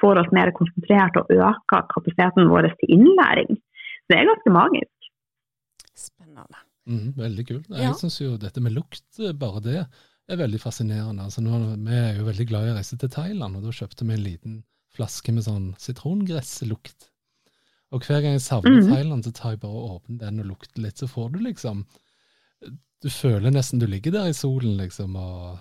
[0.00, 3.52] får oss mer konsentrert og øker kapasiteten vår til innlæring.
[3.54, 5.10] Så det er ganske magisk.
[5.94, 6.64] Spennende.
[6.90, 7.68] mm, veldig kult.
[7.70, 7.86] Ja.
[7.86, 9.06] Jeg syns jo dette med lukt,
[9.40, 9.84] bare det,
[10.30, 11.26] er veldig fascinerende.
[11.26, 14.06] Altså, nå, vi er jo veldig glad i å reise til Thailand, og da kjøpte
[14.06, 14.62] vi en liten
[14.94, 17.10] flaske med sånn sitrongresselukt.
[17.94, 18.88] Og hver gang jeg savner mm.
[18.90, 21.84] Thailand, så tar jeg bare og åpner den og lukter litt, så får du liksom
[23.04, 25.58] Du føler nesten du ligger der i solen, liksom, og,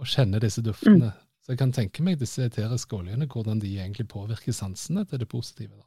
[0.00, 1.12] og kjenner disse duftene.
[1.12, 1.22] Mm.
[1.46, 5.28] Så jeg kan tenke meg disse eteriske oljene, hvordan de egentlig påvirker sansene til det
[5.30, 5.76] positive.
[5.78, 5.86] da.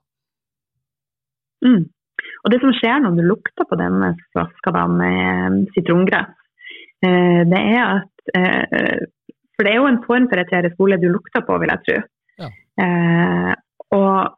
[1.67, 1.89] Mm.
[2.45, 6.38] Og Det som skjer når du lukter på denne flaska med sitrongress,
[7.01, 9.05] det er at eh,
[9.55, 11.97] For det er jo en form for eterisk olje du lukter på, vil jeg tro.
[12.43, 12.49] Ja.
[12.83, 13.53] Eh,
[13.95, 14.35] og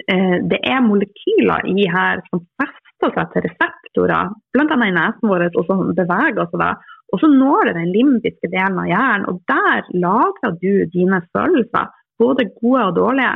[0.00, 4.76] det er molekyler i her som fester seg til reseptorer, bl.a.
[4.86, 6.70] i nesen vår, og som beveger seg da.
[7.10, 11.90] Og så når det den limbiske delen av hjernen, og der lagrer du dine følelser,
[12.20, 13.34] både gode og dårlige.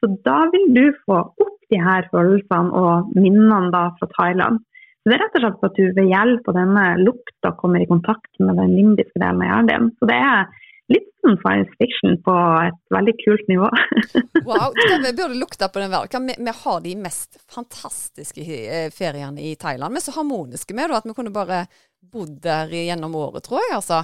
[0.00, 4.60] Så da vil du få opp de her følelsene og minnene da fra Thailand.
[5.04, 7.88] Så Det er rett og slett at du ved hjelp av denne lukta kommer i
[7.88, 9.90] kontakt med den limbiske delen av hjernen din.
[10.00, 10.46] Så det er
[10.92, 13.68] litt sånn science fiction på et veldig kult nivå.
[14.48, 16.30] wow, Vi burde lukta på den verden.
[16.30, 19.92] Vi, vi, har de mest fantastiske eh, feriene i Thailand.
[19.92, 21.66] Vi er så harmoniske med det at vi kunne bare
[22.00, 23.76] bodd der gjennom året, tror jeg.
[23.76, 24.00] altså.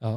[0.00, 0.16] Ja.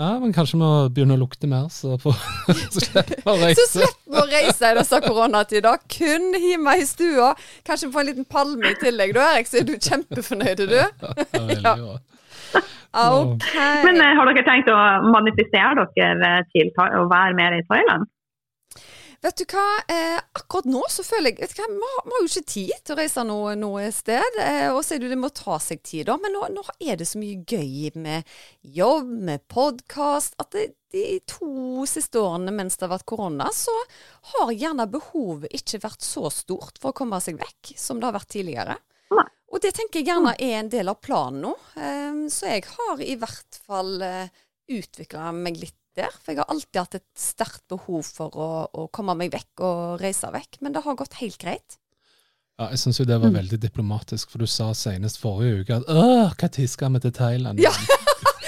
[0.00, 2.14] Ja, men kanskje vi må begynne å lukte mer, så, på,
[2.72, 3.66] så slipper vi å reise.
[3.66, 5.82] så slipper vi å reise i disse koronatider.
[5.92, 7.34] Kun hjemme i stua.
[7.68, 10.78] Kanskje få en liten palme i tillegg, da, Erik, så er du kjempefornøyd, du.
[10.80, 11.76] Ja, veldig bra.
[12.92, 13.76] Okay.
[13.86, 14.80] Men uh, har dere tenkt å
[15.12, 18.08] manifestere dere til å være mer i Thailand?
[19.22, 22.26] Vet du hva, eh, akkurat nå så føler jeg vet du hva, Vi har, jo
[22.26, 24.38] ikke tid til å reise noe, noe sted.
[24.42, 26.16] Eh, og så er det det må ta seg tid, da.
[26.18, 28.26] Men nå, nå, er det så mye gøy med
[28.66, 33.74] jobb, med podkast, at det, de to siste årene mens det har vært korona, så
[34.34, 38.18] har gjerne behovet ikke vært så stort for å komme seg vekk som det har
[38.18, 38.80] vært tidligere.
[39.52, 41.54] Og det tenker jeg gjerne er en del av planen nå.
[41.76, 44.42] Eh, så jeg har i hvert fall eh,
[44.72, 46.12] utvikla meg litt der.
[46.22, 50.02] For jeg har alltid hatt et sterkt behov for å, å, komme meg vekk og
[50.02, 50.60] reise vekk.
[50.64, 51.78] Men det har gått helt greit.
[52.60, 53.38] Ja, jeg syns jo det var mm.
[53.40, 57.62] veldig diplomatisk, for du sa senest forrige uke at åh, når skal vi til Thailand?
[57.62, 57.72] Ja.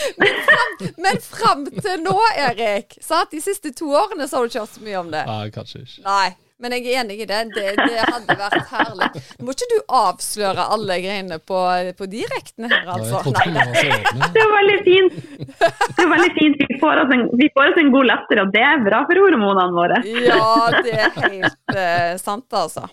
[1.05, 3.33] men, fram, til nå, Erik, sant?
[3.33, 5.25] de siste to årene så har du ikke hørt så mye om det.
[5.31, 6.05] Nei, kanskje ikke.
[6.07, 6.29] Nei.
[6.63, 7.39] Men jeg er enig i det.
[7.51, 9.09] Det, det hadde vært herlig.
[9.39, 11.59] Nå må ikke du avsløre alle greiene på,
[11.99, 13.23] på direkten her, altså.
[13.35, 13.65] Nei,
[14.37, 15.17] det var veldig fint.
[15.59, 16.63] Det er veldig fint.
[16.63, 17.25] Vi får oss en,
[17.59, 19.99] får oss en god latter, og det er bra for hormonene våre.
[20.29, 22.87] Ja, det er helt uh, sant, altså.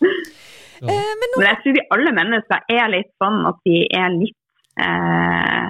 [0.82, 0.90] Ja.
[0.90, 1.38] Eh, men, nå...
[1.38, 4.38] men, jeg tror vi alle mennesker er litt sånn at vi er litt
[4.82, 5.68] eh,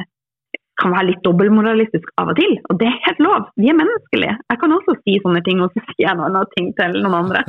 [0.81, 2.55] kan være litt dobbeltmoralistisk av og til.
[2.71, 4.35] Og det er helt lov, vi er menneskelige.
[4.53, 7.19] Jeg kan også si sånne ting, og så sier jeg noen annen ting til noen
[7.21, 7.45] andre.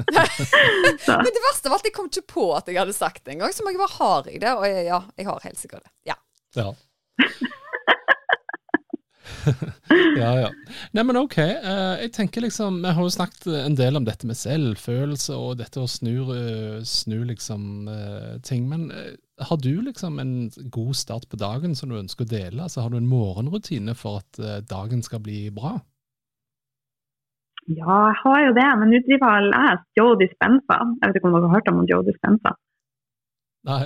[1.24, 3.54] Men det verste var at jeg kom ikke på at jeg hadde sagt det engang,
[3.54, 4.52] så må jeg være hard i det.
[4.52, 5.92] Og jeg, ja, jeg har helt sikkert det.
[6.12, 6.18] Ja.
[6.60, 6.68] ja.
[10.18, 10.50] ja, ja.
[10.92, 11.38] Nei, men ok.
[11.64, 15.58] Uh, jeg tenker liksom Vi har jo snakket en del om dette med selvfølelse og
[15.62, 18.68] dette å snu, uh, snu liksom uh, ting.
[18.70, 18.90] Men
[19.48, 20.34] har du liksom en
[20.74, 22.66] god start på dagen som du ønsker å dele?
[22.66, 24.40] Altså, har du en morgenrutine for at
[24.70, 25.76] dagen skal bli bra?
[27.70, 28.68] Ja, jeg har jo det.
[28.80, 30.78] Men nå driver jeg og leser Joe Dispenza.
[30.98, 32.54] Jeg vet ikke om dere har hørt om Joe Dispenza?
[33.70, 33.84] Nei.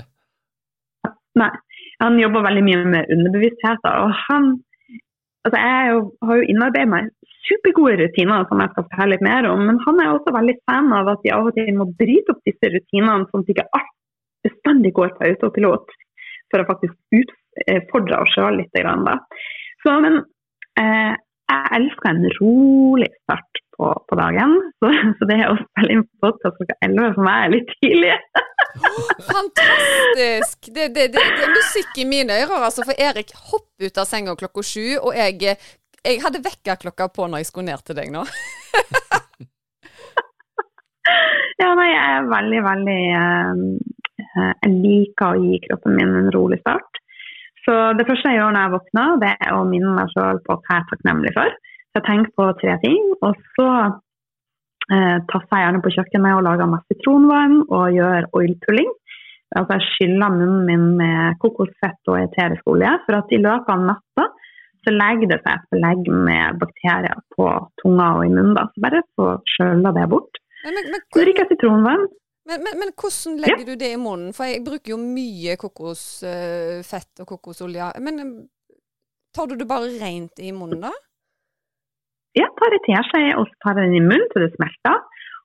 [1.37, 1.53] Nei.
[2.01, 4.01] Han jobber veldig mye med underbevisstheter.
[4.05, 4.57] og han
[5.47, 7.11] Altså, jeg jo, har jo innarbeidet meg
[7.47, 10.89] supergode rutiner som jeg skal fortelle litt mer om, men han er også veldig fan
[10.97, 13.93] av at de av og til må bryte opp disse rutinene, sånn at ikke alt
[14.47, 15.93] bestandig går på autopilot,
[16.53, 18.73] for å faktisk utfordre oss sjøl litt.
[18.77, 19.19] Da.
[19.85, 20.23] Så, men
[20.81, 21.15] eh,
[21.47, 26.57] jeg elsker en rolig start på, på dagen, så, så, det å spille inn podkast
[26.59, 28.15] klokka elleve for meg er litt tidlig.
[29.31, 30.59] Fantastisk!
[30.69, 32.83] Det, det, det, det, er musikk i mine ører, altså.
[32.89, 35.35] For Erik hopper ut av senga klokka sju, og jeg,
[36.03, 38.23] jeg hadde vekkerklokka på når jeg skulle ned til deg nå.
[41.63, 43.57] ja, nei, jeg er veldig, veldig uh,
[44.19, 47.01] Jeg liker å gi kroppen min en rolig start.
[47.67, 50.55] Så det første jeg gjør når jeg våkner, det er å minne meg sjøl på
[50.55, 51.57] hva jeg er takknemlig for.
[51.91, 53.69] Så jeg tenker på tre ting, og så
[54.93, 58.93] eh, tasser jeg gjerne på kjøkkenet og lager masse sitronvann og gjør oilpulling.
[59.57, 63.87] Altså jeg skyller munnen min med kokosfett og eterisk olje, for at i løpet av
[63.91, 64.27] natta
[64.87, 67.49] så legger det seg et belegg med bakterier på
[67.83, 68.55] tunga og i munnen.
[68.55, 68.69] Da.
[68.71, 70.39] Så bare få skjølla det bort.
[70.63, 72.07] Men, men, men, så drikker jeg sitronvann.
[72.47, 73.67] Men, men, hvordan legger ja.
[73.67, 74.31] du det i munnen?
[74.37, 77.91] For jeg bruker jo mye kokosfett og kokosolje.
[78.05, 78.23] Men
[79.35, 80.93] tar du det bare rent i munnen da?
[82.37, 85.03] Jeg tar en teskje og så tar jeg den i munnen til det smelter.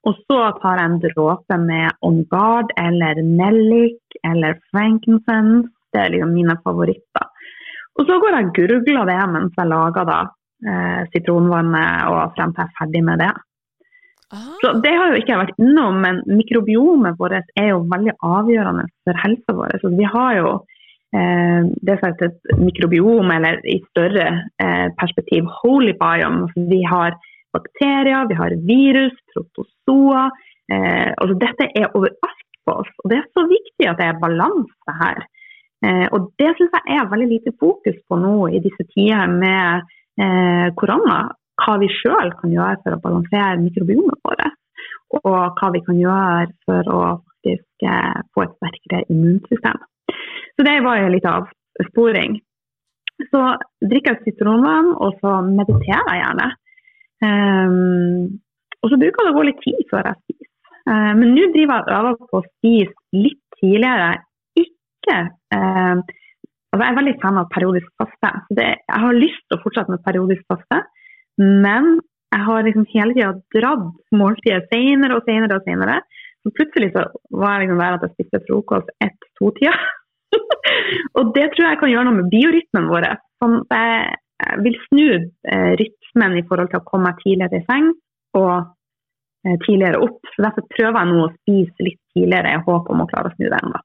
[0.08, 5.70] Og så tar jeg en dråpe med On Guard eller Nellik eller frankincense.
[5.92, 7.28] Det er liksom mine favoritter.
[7.98, 10.20] Og så går jeg og gurgler det mens jeg lager da,
[10.70, 13.32] eh, sitronvannet og frem til jeg er ferdig med det.
[14.32, 19.18] Så Det har jo ikke vært innom, men mikrobiomet vårt er jo veldig avgjørende for
[19.24, 19.74] helsa vår.
[19.82, 20.52] Så vi har jo
[21.16, 24.28] eh, det som heter et mikrobiom, eller i større
[24.62, 26.48] eh, perspektiv holy biome.
[26.70, 27.18] Vi har
[27.52, 30.30] bakterier, vi har virus, protozoa.
[30.72, 32.90] Eh, altså, dette er overalt på oss.
[33.04, 35.24] Og det er så viktig at det er balanse her.
[35.84, 39.84] Eh, og det syns jeg er veldig lite fokus på nå i disse tider med
[40.22, 41.24] eh, korona.
[41.62, 44.56] Hva vi sjøl kan gjøre for å balansere mikrobiomet vårt.
[45.20, 45.26] Og
[45.58, 47.02] hva vi kan gjøre for å
[47.42, 49.78] faktisk eh, få et sterkere immunsystem.
[50.56, 51.48] Så det var jo litt av
[51.90, 52.40] sporing.
[53.30, 53.40] Så
[53.80, 56.48] drikker jeg sitronvann, og så mediterer jeg gjerne.
[57.22, 58.40] Um,
[58.82, 60.48] og så bruker det å gå litt tid før jeg spiser.
[60.88, 64.16] Uh, men nå driver jeg og øver på å spise litt tidligere.
[64.58, 65.18] Ikke
[65.54, 66.02] uh,
[66.72, 68.32] Jeg er veldig fan av periodisk faste.
[68.50, 70.80] Det, jeg har lyst til å fortsette med periodisk faste,
[71.40, 71.94] men
[72.32, 75.98] jeg har liksom hele tida dratt måltidet senere og senere og senere.
[76.42, 79.74] Så plutselig så var jeg liksom der at jeg spiste frokost ett-to-tida.
[81.18, 83.08] og det tror jeg kan gjøre noe med biorytmen vår.
[83.42, 87.92] Sånn jeg vil snu eh, rytmen i forhold til å komme meg tidligere i seng
[88.38, 88.54] og
[89.46, 90.18] eh, tidligere opp.
[90.32, 93.36] Så Derfor prøver jeg nå å spise litt tidligere i håp om å klare å
[93.36, 93.74] snu den.
[93.76, 93.84] da.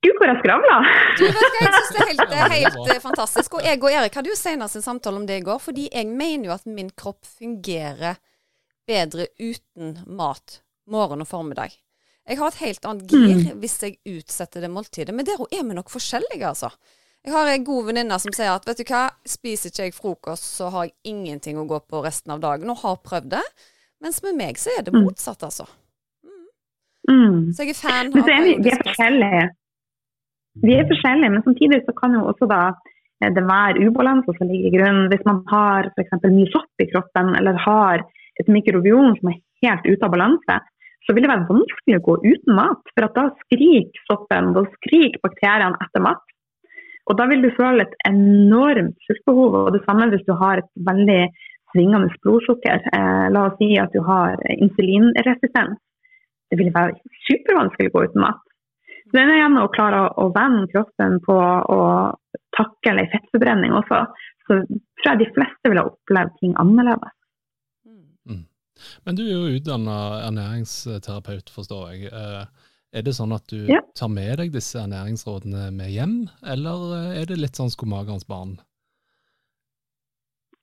[0.00, 0.76] Gud, hvor jeg skravla!
[1.20, 3.58] Jeg syns det er helt, helt eh, fantastisk.
[3.58, 6.08] Og jeg og Erik hadde jo senest en samtale om det i går, fordi jeg
[6.08, 8.16] mener jo at min kropp fungerer
[8.88, 11.76] bedre uten mat morgen og formiddag.
[12.30, 13.60] Jeg har et helt annet gir mm.
[13.60, 15.12] hvis jeg utsetter det måltidet.
[15.16, 16.72] Men der er vi nok forskjellige, altså.
[17.20, 20.46] Jeg har en god venninne som sier at vet du hva, spiser ikke jeg frokost,
[20.56, 23.44] så har jeg ingenting å gå på resten av dagen, og har prøvd det.
[24.00, 25.02] Mens med meg så er det mm.
[25.04, 25.68] motsatt, altså.
[26.24, 26.46] Mm.
[27.10, 27.40] Mm.
[27.52, 29.48] Så jeg er fan av vi er forskjellige.
[30.58, 32.62] Vi er forskjellige, men samtidig så kan jo også da
[33.22, 35.10] eh, det være ubalanse som ligger i grunnen.
[35.12, 36.16] Hvis man har f.eks.
[36.26, 38.02] mye sopp i kroppen, eller har
[38.40, 40.58] et mikrobiom som er helt ute av balanse,
[41.06, 42.82] så vil det være vanskelig å gå uten mat.
[42.94, 46.26] For da skriker soppen, da skriker bakteriene etter mat.
[47.08, 49.56] Og da vil du føle et enormt sultbehov.
[49.64, 51.22] Og det samme hvis du har et veldig
[51.72, 52.84] svingende blodsukker.
[52.98, 55.78] Eh, la oss si at du har insulinresistens.
[56.50, 56.98] Det vil være
[57.28, 58.40] supervanskelig å gå uten mat.
[59.10, 61.80] Så det er igjen å klare å vende kroppen på å
[62.54, 64.04] takle fettforbrenning også.
[64.46, 67.16] Så tror jeg de fleste vil ha opplevd ting annerledes.
[68.28, 68.44] Mm.
[69.06, 69.96] Men du er jo utdanna
[70.28, 72.12] ernæringsterapeut, forstår jeg.
[72.14, 73.82] Eh, er det sånn at du ja.
[73.98, 76.16] tar med deg disse ernæringsrådene med hjem,
[76.54, 78.60] eller eh, er det litt sånn skomagerens barn?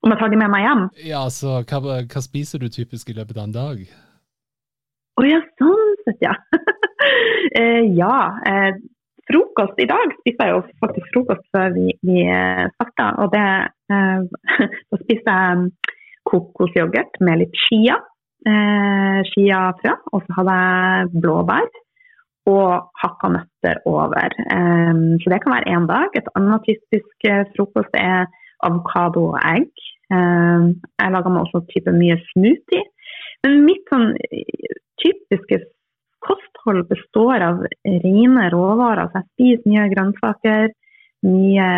[0.04, 0.88] Om jeg tar de med meg hjem?
[1.04, 3.88] Ja, altså, hva, hva spiser du typisk i løpet av en dag?
[5.18, 6.36] Å oh, ja, sånn sett, ja.
[7.60, 8.16] eh, ja.
[8.48, 8.78] Uh,
[9.28, 13.10] frokost i dag spiste jeg jo faktisk frokost før vi, vi eh, starta.
[13.22, 13.48] Og det
[14.90, 15.68] Da spiste jeg
[16.28, 17.94] kokosyoghurt med litt chia.
[19.28, 19.94] Chiafrø.
[20.12, 21.70] Og så hadde jeg blåbær
[22.48, 24.36] og hakka nøtter over.
[24.52, 26.12] Um, så det kan være én dag.
[26.16, 28.28] Et annet typisk frokost er
[28.64, 29.72] avokado og egg.
[30.12, 32.84] Um, jeg lager meg også type mye smoothie.
[33.44, 34.14] Men mitt sånn
[35.02, 35.60] typiske
[36.24, 37.62] kosthold består av
[38.04, 39.10] rene råvarer.
[39.10, 40.68] Så jeg spiser mye grønnsaker,
[41.26, 41.70] mye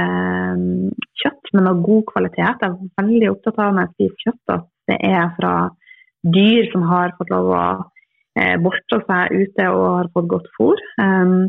[0.56, 0.90] um,
[1.22, 2.64] kjøtt, men av god kvalitet.
[2.64, 5.54] Jeg er veldig opptatt av når jeg spiser kjøtt at det er fra
[6.34, 7.64] dyr som har fått lov å
[8.62, 10.82] borte seg ute og har fått godt fôr.
[11.02, 11.48] Um,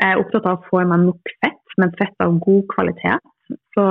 [0.00, 3.30] jeg er opptatt av å få i meg nok fett, men fett av god kvalitet.
[3.76, 3.86] Så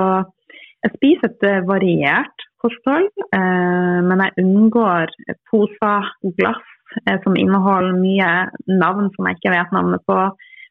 [0.86, 5.12] jeg spiser et eh, variert kosthold, eh, men jeg unngår
[5.52, 6.08] poser,
[6.40, 6.79] glass eh,
[7.24, 8.30] som inneholder mye
[8.68, 10.20] navn som jeg ikke vet navnet på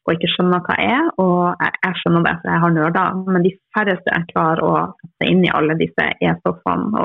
[0.09, 1.09] og ikke skjønner hva er.
[1.21, 5.29] Og jeg skjønner det, for jeg har nerder, men de færreste er klar å sette
[5.29, 7.05] inn i alle disse E-stoffene.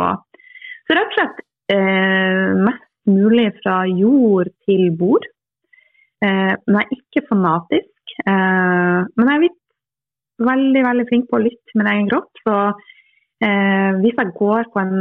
[0.87, 1.43] Så rett og slett
[1.75, 5.27] eh, mest mulig fra jord til bord.
[6.23, 8.15] Eh, men jeg er ikke fanatisk.
[8.23, 9.59] Eh, men jeg er litt,
[10.43, 12.43] veldig veldig flink på å lytte til min egen kropp.
[12.47, 12.57] Så
[13.43, 14.97] eh, hvis jeg går på en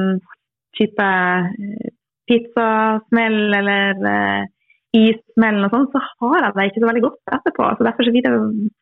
[0.78, 1.90] type eh,
[2.30, 4.50] pizzasmell eller eh,
[4.92, 7.68] issmell, og sånn, så har jeg det ikke så veldig godt etterpå.
[7.76, 8.34] Så Derfor så blir det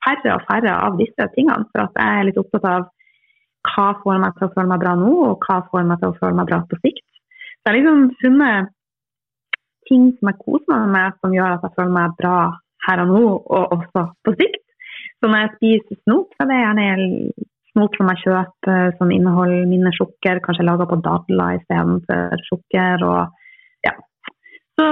[0.07, 1.69] færre og færre av disse tingene.
[1.71, 2.89] For at jeg er litt opptatt av
[3.71, 6.19] hva får meg til å føle meg bra nå, og hva får meg til å
[6.19, 7.07] føle meg bra på sikt.
[7.61, 8.75] Så jeg har liksom funnet
[9.91, 12.37] ting som jeg koser meg med, som gjør at jeg føler meg bra
[12.89, 13.23] her og nå,
[13.53, 14.63] og også på sikt.
[15.21, 16.87] Så når jeg spiser snop, så er det gjerne
[17.73, 23.05] snop som jeg kjøper som inneholder mindre sukker, kanskje laga på dadler istedenfor sukker.
[23.07, 23.95] Og ja.
[24.79, 24.89] Så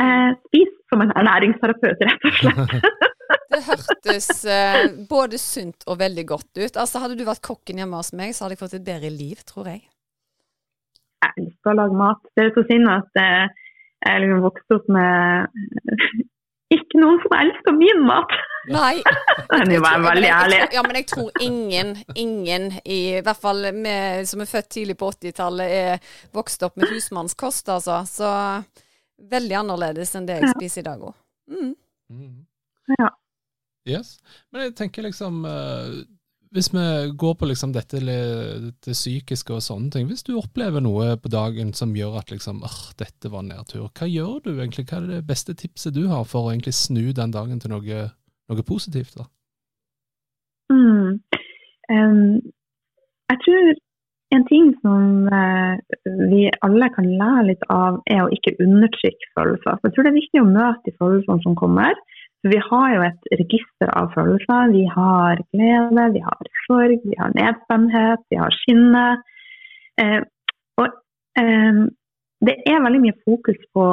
[0.00, 3.08] eh, spis som en ernæringsterapeut, rett og slett.
[3.50, 6.76] Det hørtes eh, både sunt og veldig godt ut.
[6.76, 9.42] Altså Hadde du vært kokken hjemme hos meg, så hadde jeg fått et bedre liv,
[9.48, 9.82] tror jeg.
[11.20, 12.22] Jeg elsker å lage mat.
[12.36, 13.66] Det er så synd at eh,
[14.06, 15.58] jeg liksom vokste opp med
[16.76, 18.36] ikke noen som elsker min mat.
[18.70, 19.00] Nei.
[19.50, 20.60] Den er jo veldig ærlig.
[20.76, 23.96] Ja, men jeg tror ingen, ingen i, i hvert fall vi
[24.30, 28.02] som er født tidlig på 80-tallet, er vokst opp med husmannskost, altså.
[28.06, 28.30] Så
[29.30, 31.18] veldig annerledes enn det jeg spiser i dag òg.
[31.50, 31.74] Mm.
[32.10, 32.38] Mm.
[32.98, 33.10] Ja.
[33.88, 34.16] Yes.
[34.52, 36.00] Men jeg tenker liksom eh,
[36.52, 36.82] Hvis vi
[37.18, 41.70] går på liksom dette det psykiske og sånne ting, hvis du opplever noe på dagen
[41.78, 44.88] som gjør at liksom «Åh, dette var nedtur, hva gjør du egentlig?
[44.90, 48.00] Hva er det beste tipset du har for å egentlig snu den dagen til noe,
[48.50, 49.16] noe positivt?
[49.18, 49.26] da?
[50.70, 51.20] Mm.
[51.90, 52.34] Um,
[53.30, 53.70] jeg tror
[54.36, 55.74] en ting som uh,
[56.30, 59.80] vi alle kan lære litt av, er å ikke undertrykke følelser.
[59.84, 61.98] Jeg tror det er viktig å møte de følelsene som kommer.
[62.40, 64.70] For vi har jo et register av følelser.
[64.72, 69.06] Vi har glede, vi har sorg, vi har nedstemthet, vi har skinne.
[70.00, 70.20] Uh,
[70.80, 70.94] og
[71.42, 71.88] um,
[72.46, 73.86] det er veldig mye fokus på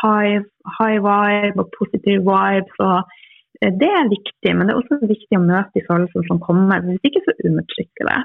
[0.00, 0.46] high,
[0.78, 2.78] high vibe og positive vibes.
[2.80, 3.18] og eh,
[3.60, 6.80] det er viktig, men det er også viktig å møte de følelsene som kommer.
[6.86, 8.20] Hvis ikke så undertrykker det.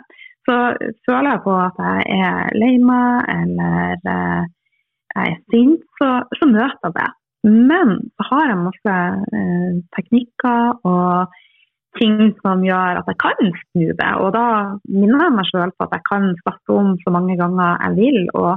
[0.46, 0.56] Så
[1.08, 4.44] føler jeg på at jeg er lei meg eller eh,
[5.16, 7.10] jeg er sint, så, så møter jeg det.
[7.46, 8.96] Men så har jeg masse
[9.40, 11.42] eh, teknikker og
[12.00, 14.12] ting som gjør at jeg kan snu det.
[14.22, 14.48] Og da
[14.92, 18.20] minner jeg meg sjøl på at jeg kan snakke om så mange ganger jeg vil.
[18.36, 18.52] Og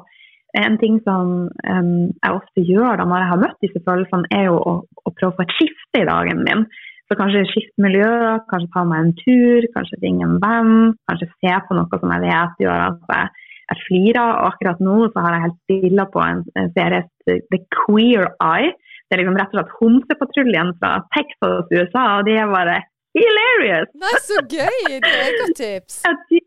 [0.59, 4.49] en ting som um, jeg ofte gjør da når jeg har møtt disse følelsene, er
[4.49, 6.65] jo å, å prøve å få et skifte i dagen min.
[7.09, 8.09] Så kanskje skifte miljø,
[8.51, 10.75] kanskje ta meg en tur, kanskje ringe en venn,
[11.09, 14.35] kanskje se på noe som jeg vet gjør at jeg, jeg flirer.
[14.35, 18.75] Og akkurat nå så har jeg helt stilla på en, en serie The Queer Eye.
[19.09, 22.77] Det er liksom rett og slett homsepatruljen fra Texas, USA, og de er bare
[23.17, 23.89] hilarious!
[24.03, 24.99] Nei, så gøy!
[25.01, 26.03] Det er godt tips.
[26.29, 26.43] De,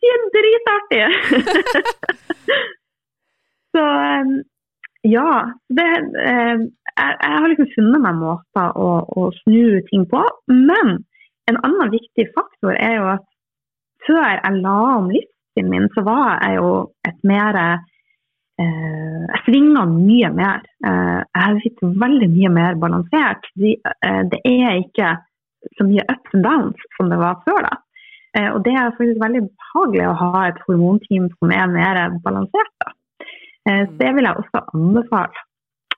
[0.00, 1.08] de er dritartige!
[3.74, 3.84] så
[4.24, 4.32] um,
[5.06, 5.28] ja,
[5.72, 6.66] det, um,
[6.96, 8.90] jeg, jeg har liksom funnet meg måter å,
[9.20, 10.22] å snu ting på.
[10.50, 10.98] Men
[11.50, 13.26] en annen viktig faktor er jo at
[14.06, 16.70] før jeg la om livsstilen min, så var jeg jo
[17.08, 17.78] et mer eh,
[18.60, 20.62] Jeg svinga mye mer.
[20.86, 23.50] Eh, jeg har blitt veldig mye mer balansert.
[23.60, 25.14] Eh, det er ikke
[25.76, 27.62] så mye ups and downs som det var før.
[27.68, 27.76] da.
[28.36, 32.74] Eh, og det er faktisk veldig behagelig å ha et hormonteam som er mer balansert.
[32.84, 32.92] da.
[33.68, 35.46] Eh, så det vil jeg også anbefale.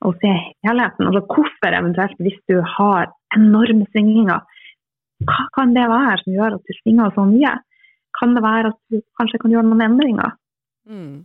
[0.03, 0.31] Å se
[0.67, 1.07] helheten.
[1.07, 4.41] Altså hvorfor eventuelt, hvis du har enorme svingninger,
[5.29, 7.53] hva kan det være som gjør at du svinger så mye?
[8.19, 10.35] Kan det være at du kanskje kan gjøre noen endringer?
[10.91, 11.23] Mm.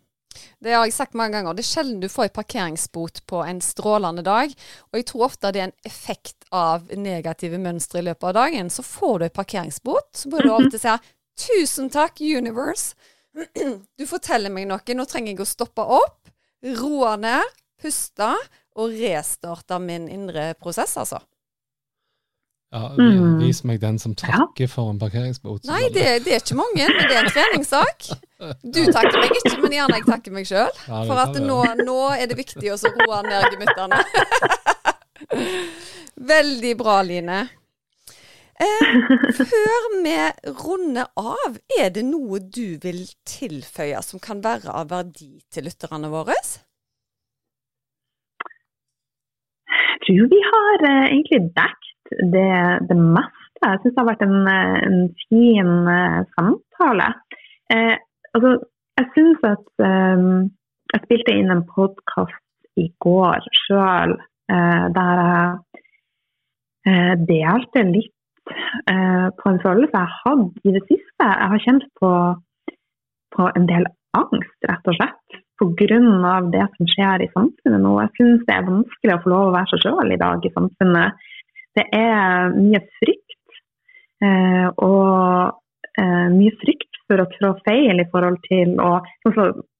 [0.61, 1.57] Det har jeg sagt mange ganger.
[1.57, 4.53] Det er sjelden du får en parkeringsbot på en strålende dag.
[4.91, 8.71] Og jeg tror ofte det er en effekt av negative mønstre i løpet av dagen.
[8.73, 10.97] Så får du en parkeringsbot, så bør du alltid si
[11.38, 12.95] 'tusen takk, universe'.
[13.97, 14.81] Du forteller meg noe.
[14.97, 16.29] Nå trenger jeg å stoppe opp,
[16.81, 18.31] roe ned, puste
[18.77, 21.19] og restarte min indre prosess, altså.
[22.73, 23.38] Ja, Mm.
[23.39, 25.63] Vis meg den som takker for en parkeringsbot.
[25.69, 28.09] Nei, det, det er ikke mange, men det er en treningssak.
[28.65, 30.73] Du takker meg ikke, men gjerne jeg takker meg sjøl.
[30.89, 34.01] For at nå, nå er det viktig å roe ned gemyttene.
[36.33, 37.39] Veldig bra, Line.
[38.57, 38.93] Eh,
[39.37, 40.13] før vi
[40.49, 46.09] runder av, er det noe du vil tilføye som kan være av verdi til lytterne
[46.09, 46.37] våre?
[49.69, 52.49] Jeg tror vi har eh, egentlig dekt det,
[52.89, 53.61] det meste.
[53.61, 57.11] Jeg syns det har vært en, eh, en fin eh, samtale.
[57.73, 57.95] Eh,
[58.33, 58.57] altså,
[58.97, 60.27] jeg syns at eh,
[60.95, 64.13] Jeg spilte inn en podkast i går sjøl
[64.47, 65.17] der
[66.87, 68.16] jeg delte litt
[68.91, 71.27] eh, på en følelse jeg har hatt i det siste.
[71.27, 72.11] Jeg har kjent på,
[73.35, 73.87] på en del
[74.17, 76.41] angst, rett og slett pga.
[76.53, 77.93] det som skjer i samfunnet nå.
[78.01, 80.53] Jeg syns det er vanskelig å få lov å være seg sjøl i dag i
[80.53, 81.29] samfunnet.
[81.77, 83.57] Det er mye frykt,
[84.25, 85.57] eh, og
[85.97, 88.99] eh, mye frykt for å trå feil i forhold til å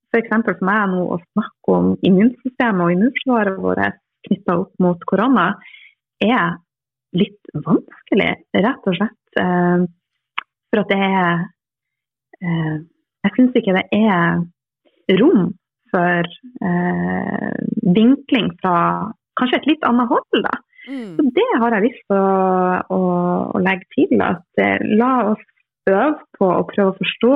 [0.08, 0.30] F.eks.
[0.32, 3.98] for meg nå å snakke om immunsystemet og immunforsvaret vårt
[4.28, 5.50] knytta opp mot korona,
[6.24, 6.56] er
[7.18, 9.40] litt vanskelig, rett og slett.
[9.40, 9.86] Eh,
[10.72, 11.46] for at det er
[12.44, 12.78] eh,
[13.26, 15.54] Jeg syns ikke det er rom
[15.92, 16.28] for
[16.68, 17.54] eh,
[17.96, 18.78] vinkling fra
[19.40, 20.44] kanskje et litt annet hold.
[20.44, 20.56] da.
[20.88, 21.32] Så Mm.
[21.36, 23.00] det har jeg lyst til å, å,
[23.52, 24.22] å legge til.
[24.24, 24.44] At
[24.96, 25.42] la oss
[25.90, 27.34] øve på å prøve å forstå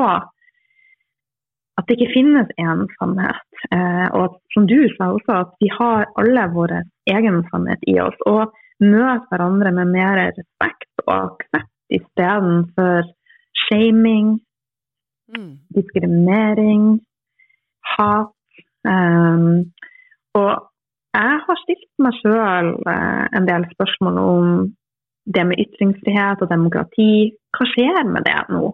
[1.79, 3.43] at det ikke finnes én sannhet.
[3.73, 6.77] Eh, og at, som du sa også, at vi har alle vår
[7.11, 8.15] egen sannhet i oss.
[8.29, 8.51] Og
[8.81, 13.09] møte hverandre med mer respekt og aksept istedenfor
[13.65, 14.39] shaming,
[15.31, 15.53] Mm.
[15.75, 16.99] diskriminering,
[17.95, 18.33] hat.
[18.83, 19.71] Um,
[20.35, 20.51] og
[21.13, 22.71] jeg har stilt meg sjøl
[23.37, 24.47] en del spørsmål om
[25.35, 28.73] det med ytringsfrihet og demokrati, hva skjer med det nå?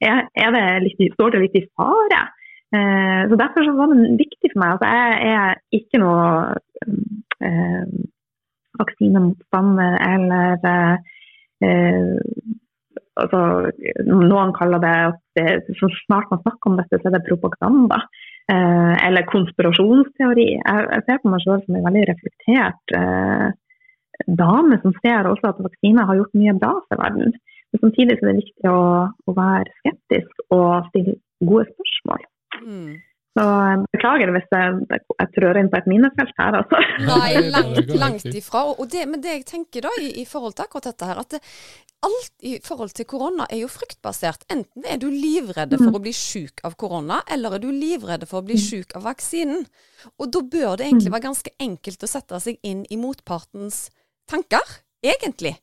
[0.00, 2.22] Er, er det litt, står det litt i fare?
[2.76, 4.76] Eh, så Derfor så var det viktig for meg.
[4.76, 6.22] Altså, jeg er ikke noe
[8.80, 10.66] vaksinemotstander eller
[11.64, 12.16] eh,
[13.18, 13.42] altså,
[14.08, 18.02] Noen kaller det at det, så snart man snakker om dette, så er det propaganda.
[18.52, 20.48] Eh, eller konspirasjonsteori.
[20.56, 23.48] Jeg, jeg, ser på meg selv som en veldig reflektert eh,
[24.38, 27.36] dame som ser også at vaksiner har gjort mye bra for verden.
[27.68, 28.80] Men samtidig er det viktig å,
[29.28, 32.24] å være skeptisk og stille gode spørsmål.
[32.64, 32.94] Mm.
[33.36, 36.80] Så eh, Beklager hvis jeg, jeg trør inn på et minefelt her, altså.
[37.08, 38.64] Nei, langt, langt ifra.
[38.74, 41.36] Og det, men det jeg tenker da i, i forhold til akkurat dette her, at
[41.36, 41.42] det,
[42.06, 44.44] alt i forhold til korona er jo fryktbasert.
[44.52, 48.40] Enten er du livredde for å bli syk av korona, eller er du livredde for
[48.40, 49.64] å bli syk av vaksinen.
[50.16, 53.88] Og da bør det egentlig være ganske enkelt å sette seg inn i motpartens
[54.30, 54.62] tanker,
[55.02, 55.56] egentlig.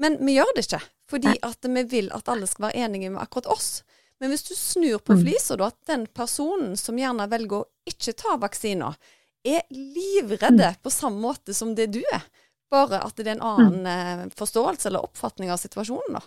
[0.00, 0.80] Men vi gjør det ikke,
[1.12, 3.82] fordi at vi vil at alle skal være enige med akkurat oss.
[4.22, 5.22] Men hvis du snur på mm.
[5.24, 8.94] flisa, da, at den personen som gjerne velger å ikke ta vaksiner,
[9.42, 10.78] er livredde mm.
[10.78, 12.22] på samme måte som det du er,
[12.70, 13.88] bare at det er en annen mm.
[13.90, 16.22] eh, forståelse eller oppfatning av situasjonen, da.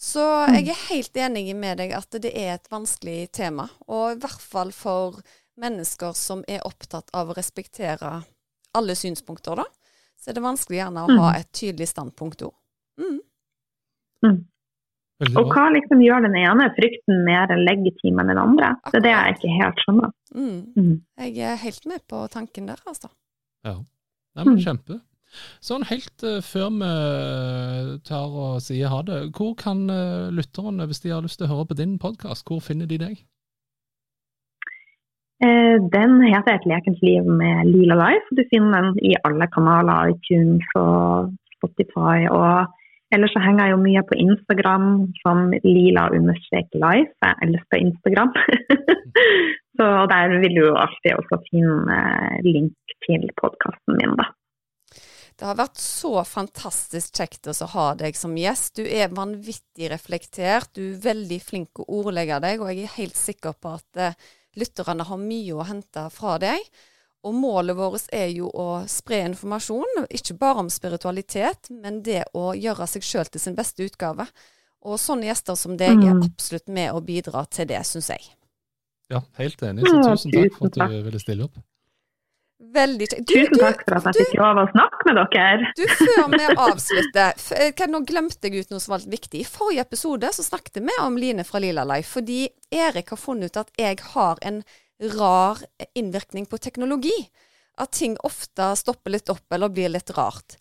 [0.00, 4.22] Så jeg er helt enig med deg at det er et vanskelig tema, og i
[4.24, 5.20] hvert fall for
[5.60, 8.16] mennesker som er opptatt av å respektere
[8.74, 9.68] alle synspunkter, da,
[10.16, 12.56] så er det vanskelig gjerne å ha et tydelig standpunkt òg.
[12.96, 13.20] Mm.
[14.24, 14.40] Mm.
[15.32, 18.74] Og hva liksom gjør den ene frykten mer legitim enn den andre?
[18.90, 20.14] Det er det jeg ikke helt skjønner.
[20.34, 20.60] Mm.
[20.76, 20.94] Mm.
[21.24, 23.10] Jeg er helt med på tanken der, altså.
[23.64, 23.78] Ja,
[24.34, 24.62] Nei, men mm.
[24.64, 25.00] kjempe.
[25.64, 30.86] Sånn helt uh, før vi eh, tar og sier ha det, hvor kan uh, lytterne,
[30.86, 33.22] hvis de har lyst til å høre på din podkast, hvor finner de deg?
[35.42, 38.38] Uh, den heter Et lekent liv med Lila Life.
[38.38, 42.28] Du finner den i alle kanaler, iTunes og Spotify.
[42.30, 42.70] og
[43.14, 44.86] Ellers så henger jeg jo mye på Instagram
[45.20, 47.12] som lila-life.
[47.22, 48.32] Jeg elsker Instagram.
[49.78, 51.98] så der vil du alltid også finne
[52.46, 54.32] link til podkasten min, da.
[55.34, 58.78] Det har vært så fantastisk kjekt å ha deg som gjest.
[58.78, 63.18] Du er vanvittig reflektert, du er veldig flink å ordlegge deg, og jeg er helt
[63.18, 64.18] sikker på at eh,
[64.58, 66.62] lytterne har mye å hente fra deg.
[67.24, 72.52] Og målet vårt er jo å spre informasjon, ikke bare om spiritualitet, men det å
[72.52, 74.26] gjøre seg sjøl til sin beste utgave.
[74.84, 76.24] Og sånne gjester som deg er mm.
[76.26, 78.26] absolutt med å bidra til det, syns jeg.
[79.12, 79.86] Ja, helt enig.
[79.88, 81.56] Så tusen takk for at du ville stille opp.
[82.74, 83.26] Veldig kjekt.
[83.28, 85.72] Tusen takk for at jeg fikk lov å snakke med dere.
[85.76, 89.42] Du, Før vi avslutter, eh, nå glemte jeg ut noe som var litt viktig.
[89.42, 93.52] I forrige episode så snakket vi om Line fra Lila Life, fordi Erik har funnet
[93.52, 94.62] ut at jeg har en
[95.12, 95.60] rar
[95.94, 97.16] innvirkning på teknologi.
[97.80, 100.56] At ting ofte stopper litt opp eller blir litt rart.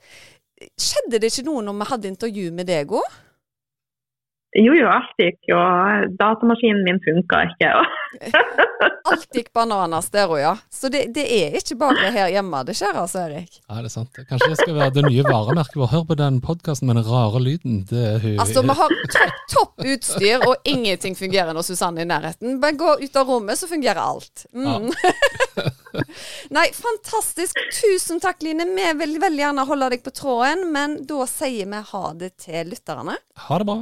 [0.79, 3.19] Skjedde det ikke noe når vi hadde intervju med deg òg?
[4.53, 5.57] Jo, jo, alt gikk jo.
[6.19, 7.71] Datamaskinen min funka ikke.
[9.09, 10.51] alt gikk bananas der òg, ja.
[10.69, 13.57] Så det, det, er ikke bare her hjemme det skjer, altså, Erik?
[13.63, 14.19] Ja, det er sant.
[14.29, 15.93] Kanskje det skal være det nye varemerket vårt.
[15.95, 17.79] Hør på den podkasten med den rare lyden.
[17.89, 18.35] Det er hun.
[18.43, 22.59] Altså, vi har topp, topp utstyr, og ingenting fungerer når Susanne er i nærheten.
[22.61, 24.45] Bare gå ut av rommet, så fungerer alt.
[24.53, 24.91] Mm.
[24.93, 25.65] Ja.
[26.57, 27.57] Nei, fantastisk.
[27.79, 28.69] Tusen takk, Line.
[28.77, 32.69] Vi vil veldig gjerne holde deg på tråden, men da sier vi ha det til
[32.69, 33.17] lytterne.
[33.47, 33.81] Ha det bra.